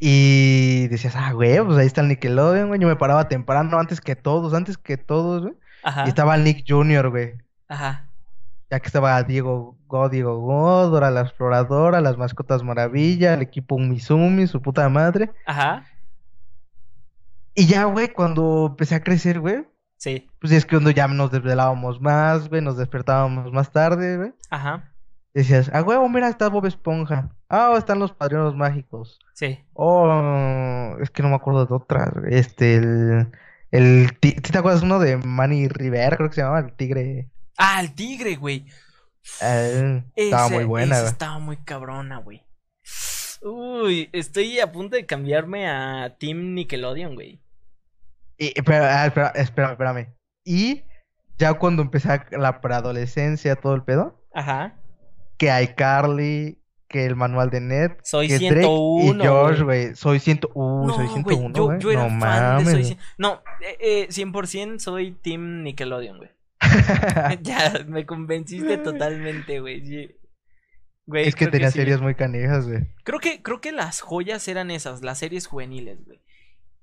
[0.04, 2.80] Y decías, ah, güey, pues ahí está el Nickelodeon, güey.
[2.80, 5.54] Yo me paraba temprano, antes que todos, antes que todos, güey.
[5.84, 6.06] Ajá.
[6.06, 7.34] Y estaba el Nick Jr., güey.
[7.68, 8.08] Ajá.
[8.68, 13.76] Ya que estaba Diego Go, Diego Go, Dora la Exploradora, las mascotas Maravilla, el equipo
[13.76, 15.30] Umizumi, su puta madre.
[15.46, 15.84] Ajá.
[17.54, 19.64] Y ya, güey, cuando empecé a crecer, güey,
[19.98, 20.28] Sí.
[20.40, 24.32] pues es que cuando ya nos desvelábamos más, güey, nos despertábamos más tarde, güey.
[24.50, 24.90] Ajá.
[25.34, 27.30] Decías, ah, huevo, mira, está Bob Esponja.
[27.48, 29.18] Ah, están los padrinos mágicos.
[29.34, 29.58] Sí.
[29.72, 32.34] Oh, es que no me acuerdo de otras, güey.
[32.34, 33.32] Este, el.
[33.70, 36.16] El ti- ¿sí te acuerdas uno de Manny Rivera?
[36.18, 37.30] Creo que se llamaba el tigre.
[37.56, 38.66] Ah, el tigre, güey.
[39.40, 41.08] Eh, estaba muy buena, güey.
[41.10, 42.42] estaba muy cabrona, güey.
[43.40, 47.40] Uy, estoy a punto de cambiarme a Team Nickelodeon, güey.
[48.36, 50.08] Y, pero, ah, espera, espera, espérame.
[50.44, 50.82] Y
[51.38, 54.74] ya cuando empecé a- la preadolescencia, todo el pedo, Ajá.
[55.42, 59.96] Que iCarly, que el manual de Ned, Soy que Drake 101, y Josh, güey.
[59.96, 61.80] Soy 100, uy, soy No, güey, 101, yo, güey.
[61.80, 62.86] yo era No fan de Soy mames.
[62.86, 62.98] 100.
[63.18, 66.30] No, eh, eh, 100% soy Team Nickelodeon, güey.
[67.42, 70.14] Ya, me convenciste totalmente, güey.
[71.06, 71.78] Güey, Es que tenía sí.
[71.78, 72.84] series muy canijas, güey.
[73.02, 76.20] Creo que, creo que las joyas eran esas, las series juveniles, güey.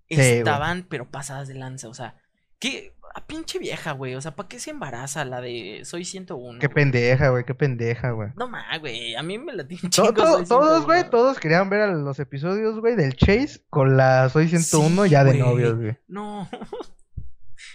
[0.09, 0.37] Sí, güey.
[0.39, 2.17] Estaban, pero pasadas de lanza, o sea,
[2.59, 6.59] que a pinche vieja, güey, o sea, ¿para qué se embaraza la de Soy 101?
[6.59, 6.75] Qué güey?
[6.75, 8.29] pendeja, güey, qué pendeja, güey.
[8.35, 11.09] No más, güey, a mí me la tiene To- chingo to- Soy todos, güey, 101.
[11.09, 15.23] todos querían ver a los episodios, güey, del Chase con la Soy 101 Sí, ya
[15.23, 15.41] de güey.
[15.41, 15.97] novios, güey.
[16.07, 16.47] No,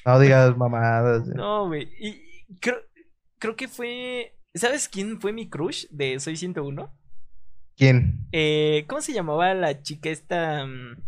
[0.06, 1.22] No digas mamadas.
[1.24, 1.34] güey.
[1.36, 1.88] no, güey.
[1.98, 2.08] Y
[2.48, 2.76] y creo,
[3.38, 4.36] creo que fue.
[4.54, 6.94] ¿Sabes quién fue mi crush de Soy 101?
[7.76, 8.28] ¿Quién?
[8.30, 10.64] Eh, ¿cómo se llamaba la chica esta?
[10.66, 11.02] mm?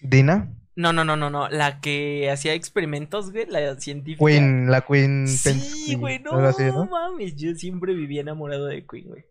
[0.00, 0.54] ¿Dina?
[0.74, 1.48] No, no, no, no, no.
[1.50, 4.24] La que hacía experimentos, güey, la científica.
[4.24, 6.86] Queen, la Queen Sí, güey, no así, ¿no?
[6.86, 7.36] mames.
[7.36, 9.24] Yo siempre viví enamorado de Queen, güey.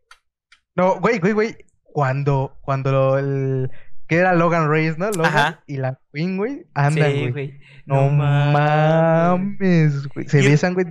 [0.75, 1.57] No, güey, güey, güey.
[1.83, 3.69] Cuando, cuando lo- el.
[4.07, 5.07] que era Logan Reyes, ¿no?
[5.11, 5.63] Logan Ajá.
[5.67, 7.31] y la Queen, güey, andan, sí, güey.
[7.31, 7.59] güey.
[7.85, 10.27] No mames, güey.
[10.27, 10.85] Se besan, güey.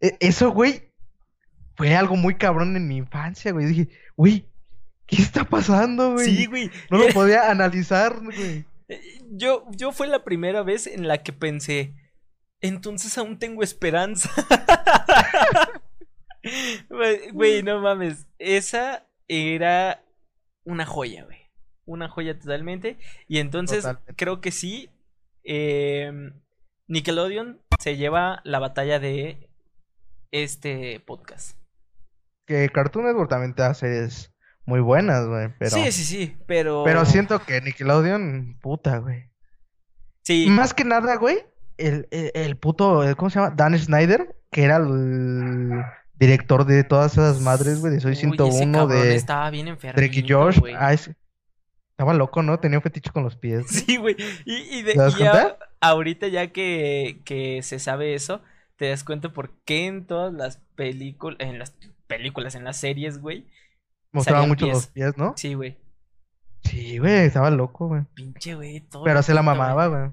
[0.00, 0.90] E- Eso, güey,
[1.76, 3.66] fue algo muy cabrón en mi infancia, güey.
[3.66, 4.46] Dije, güey,
[5.06, 6.26] ¿qué está pasando, güey?
[6.26, 6.70] Sí, güey.
[6.90, 8.64] No lo podía analizar, güey.
[9.30, 11.94] Yo, yo fue la primera vez en la que pensé,
[12.60, 14.30] entonces aún tengo esperanza.
[17.32, 18.26] Güey, no mames.
[18.38, 20.02] Esa era
[20.64, 21.38] una joya, güey.
[21.84, 22.98] Una joya totalmente.
[23.28, 24.14] Y entonces Totalmente.
[24.16, 24.90] creo que sí.
[25.44, 26.32] eh,
[26.88, 29.48] Nickelodeon se lleva la batalla de
[30.30, 31.56] este podcast.
[32.46, 34.32] Que Cartoon Network también te hace series
[34.66, 35.48] muy buenas, güey.
[35.58, 36.36] Pero, Sí, sí, sí.
[36.46, 36.82] Pero.
[36.84, 39.28] pero siento que Nickelodeon, puta, güey.
[40.22, 40.46] Sí.
[40.48, 41.38] Más que nada, güey,
[41.78, 43.54] el, el, el puto, el- ¿cómo se llama?
[43.56, 45.82] Dan Snyder, que era el
[46.14, 49.68] director de todas esas madres, güey, de Soy Uy, ese 101, cabrón de estaba bien
[49.68, 49.96] enfermo.
[49.96, 50.60] Drake y Josh.
[50.78, 52.58] Ah, Estaba loco, ¿no?
[52.58, 53.66] Tenía un fetiche con los pies.
[53.68, 54.16] Sí, güey.
[54.44, 55.58] Y, y de- ¿Te das y cuenta?
[55.80, 58.40] ahorita ya que, que se sabe eso,
[58.76, 61.74] te das cuenta por qué en todas las películas, en las
[62.06, 63.46] películas, en las series, güey.
[64.12, 64.74] Mostraba mucho pies.
[64.76, 65.34] los pies, ¿no?
[65.36, 65.78] Sí, güey.
[66.62, 68.02] Sí, güey, estaba loco, güey.
[68.14, 68.80] Pinche, güey.
[68.80, 70.10] todo Pero se la mamaba, güey.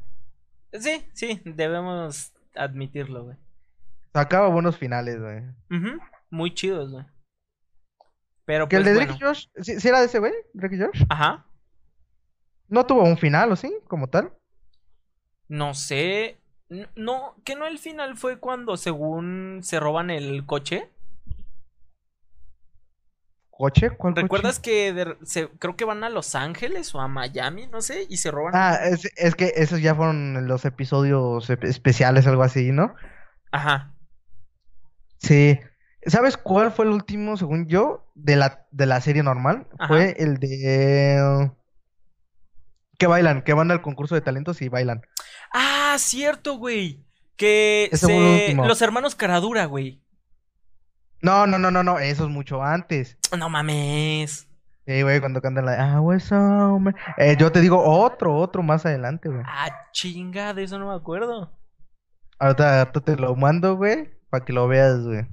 [0.82, 3.38] Sí, sí, debemos admitirlo, güey.
[4.14, 5.44] Sacaba buenos finales, güey.
[5.70, 6.00] Ujú,
[6.32, 7.06] Muy chidos, güey.
[8.46, 9.14] Pero Que el pues de bueno.
[9.18, 10.34] Drake y Josh, ¿sí, sí era de ese güey?
[10.54, 11.04] ¿Drake y Josh?
[11.10, 11.46] Ajá.
[12.68, 13.72] No tuvo un final, ¿o sí?
[13.88, 14.32] Como tal.
[15.48, 16.40] No sé.
[16.96, 20.90] No, que no el final fue cuando según se roban el coche.
[23.60, 23.90] ¿Coche?
[23.90, 24.22] ¿Cuál coche?
[24.24, 27.68] ¿Recuerdas que de- se, creo que van a Los Ángeles o a Miami?
[27.68, 28.54] No sé, y se roban.
[28.56, 32.96] Ah, es, es que esos ya fueron los episodios ep- especiales, algo así, ¿no?
[33.52, 33.94] Ajá.
[35.18, 35.60] Sí.
[36.06, 39.68] ¿Sabes cuál fue el último, según yo, de la, de la serie normal?
[39.78, 39.90] Ajá.
[39.90, 41.52] Fue el de...
[42.98, 45.02] Que bailan, que van al concurso de talentos y bailan.
[45.54, 47.04] Ah, cierto, güey.
[47.36, 48.54] Que se...
[48.56, 50.02] los hermanos Caradura, güey.
[51.22, 53.18] No, no, no, no, no, eso es mucho antes.
[53.38, 54.48] No mames.
[54.86, 56.96] Sí, güey, cuando cantan la was summer.
[57.18, 59.44] Eh, yo te digo otro, otro más adelante, güey.
[59.46, 61.52] Ah, chinga, de eso no me acuerdo.
[62.40, 65.28] Ahorita, ahorita te lo mando, güey, para que lo veas, güey.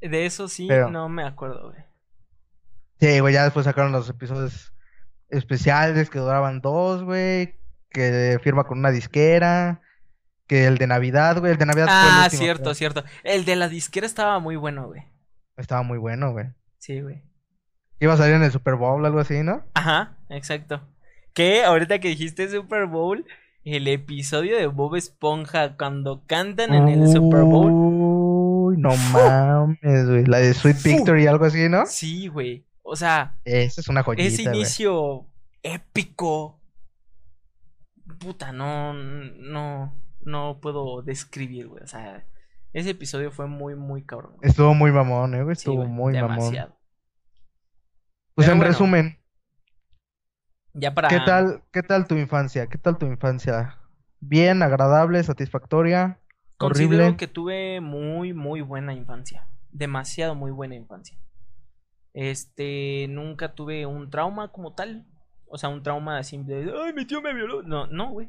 [0.00, 1.84] De eso sí, Pero- no me acuerdo, güey.
[3.00, 4.72] Sí, güey, ya después sacaron los episodios
[5.28, 7.58] especiales que duraban dos, güey.
[7.90, 9.81] Que firma con una disquera.
[10.52, 11.52] Que el de Navidad, güey.
[11.52, 12.74] El de Navidad fue el Ah, último, cierto, creo.
[12.74, 13.04] cierto.
[13.24, 15.02] El de la disquera estaba muy bueno, güey.
[15.56, 16.44] Estaba muy bueno, güey.
[16.76, 17.22] Sí, güey.
[18.00, 19.64] Iba a salir en el Super Bowl, algo así, ¿no?
[19.72, 20.82] Ajá, exacto.
[21.32, 23.24] Que ahorita que dijiste Super Bowl,
[23.64, 27.70] el episodio de Bob Esponja cuando cantan en el Super Bowl.
[27.72, 30.26] Uy, no mames, güey.
[30.26, 30.82] La de Sweet.
[30.82, 31.86] Victory, algo así, ¿no?
[31.86, 32.66] Sí, güey.
[32.82, 35.24] O sea, Esa es una joyita, ese inicio
[35.62, 36.60] épico.
[38.18, 41.82] Puta, no, no, no puedo describir, güey.
[41.82, 42.24] O sea,
[42.72, 44.32] ese episodio fue muy, muy cabrón.
[44.36, 44.48] güey.
[44.50, 45.56] Estuvo muy mamón, eh, güey.
[45.56, 46.36] Sí, Estuvo güey, muy mamón.
[46.38, 46.78] demasiado.
[48.34, 48.72] Pues Pero en bueno.
[48.72, 49.18] resumen,
[50.74, 51.08] Ya para.
[51.08, 52.66] ¿qué tal, qué tal tu infancia?
[52.68, 53.78] ¿Qué tal tu infancia?
[54.20, 56.18] Bien, agradable, satisfactoria,
[56.56, 57.16] Considero horrible.
[57.16, 59.48] que tuve muy, muy buena infancia.
[59.70, 61.18] Demasiado muy buena infancia.
[62.14, 65.06] Este, nunca tuve un trauma como tal.
[65.46, 67.62] O sea, un trauma así de, ay, mi tío me violó.
[67.62, 68.28] No, no, güey.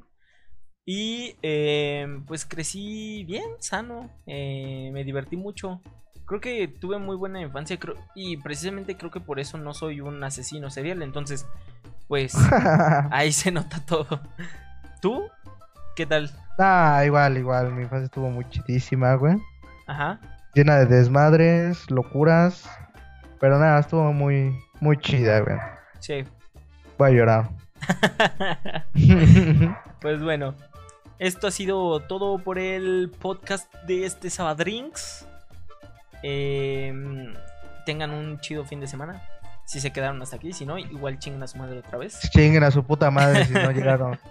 [0.86, 4.10] Y eh, pues crecí bien, sano.
[4.26, 5.82] eh, me divertí mucho.
[6.26, 7.78] Creo que tuve muy buena infancia.
[7.78, 11.02] Creo, y precisamente creo que por eso no soy un asesino serial.
[11.02, 11.46] Entonces,
[12.08, 12.34] pues
[13.12, 14.22] ahí se nota todo.
[15.02, 15.24] ¿Tú?
[15.96, 16.32] ¿Qué tal?
[16.60, 17.74] ah, igual, igual.
[17.74, 19.38] Mi infancia estuvo muy chidísima, güey.
[19.88, 20.20] Ajá.
[20.54, 22.70] Llena de desmadres, locuras.
[23.40, 25.58] Pero nada, estuvo muy, muy chida, güey.
[26.00, 26.24] Sí.
[26.98, 27.50] Voy a llorar.
[30.04, 30.54] Pues bueno,
[31.19, 35.26] esto ha sido todo por el podcast de este Sabadrinks.
[36.23, 36.94] Eh,
[37.85, 39.22] tengan un chido fin de semana.
[39.65, 42.19] Si se quedaron hasta aquí, si no, igual chinguen a su madre otra vez.
[42.31, 44.19] Chinguen a su puta madre si no llegaron.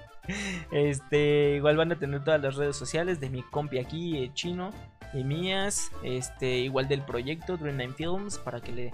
[0.71, 4.71] Este, igual van a tener todas las redes sociales de mi compi aquí, eh, chino,
[5.13, 5.91] y mías.
[6.05, 8.93] Este, igual del proyecto Dream Nine Films para que le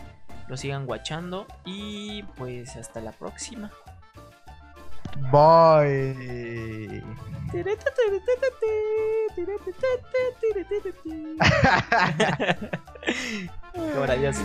[0.48, 1.46] lo sigan guachando.
[1.66, 3.70] Y pues hasta la próxima.
[5.30, 7.02] Bye.
[13.96, 14.36] Ahora, adiós.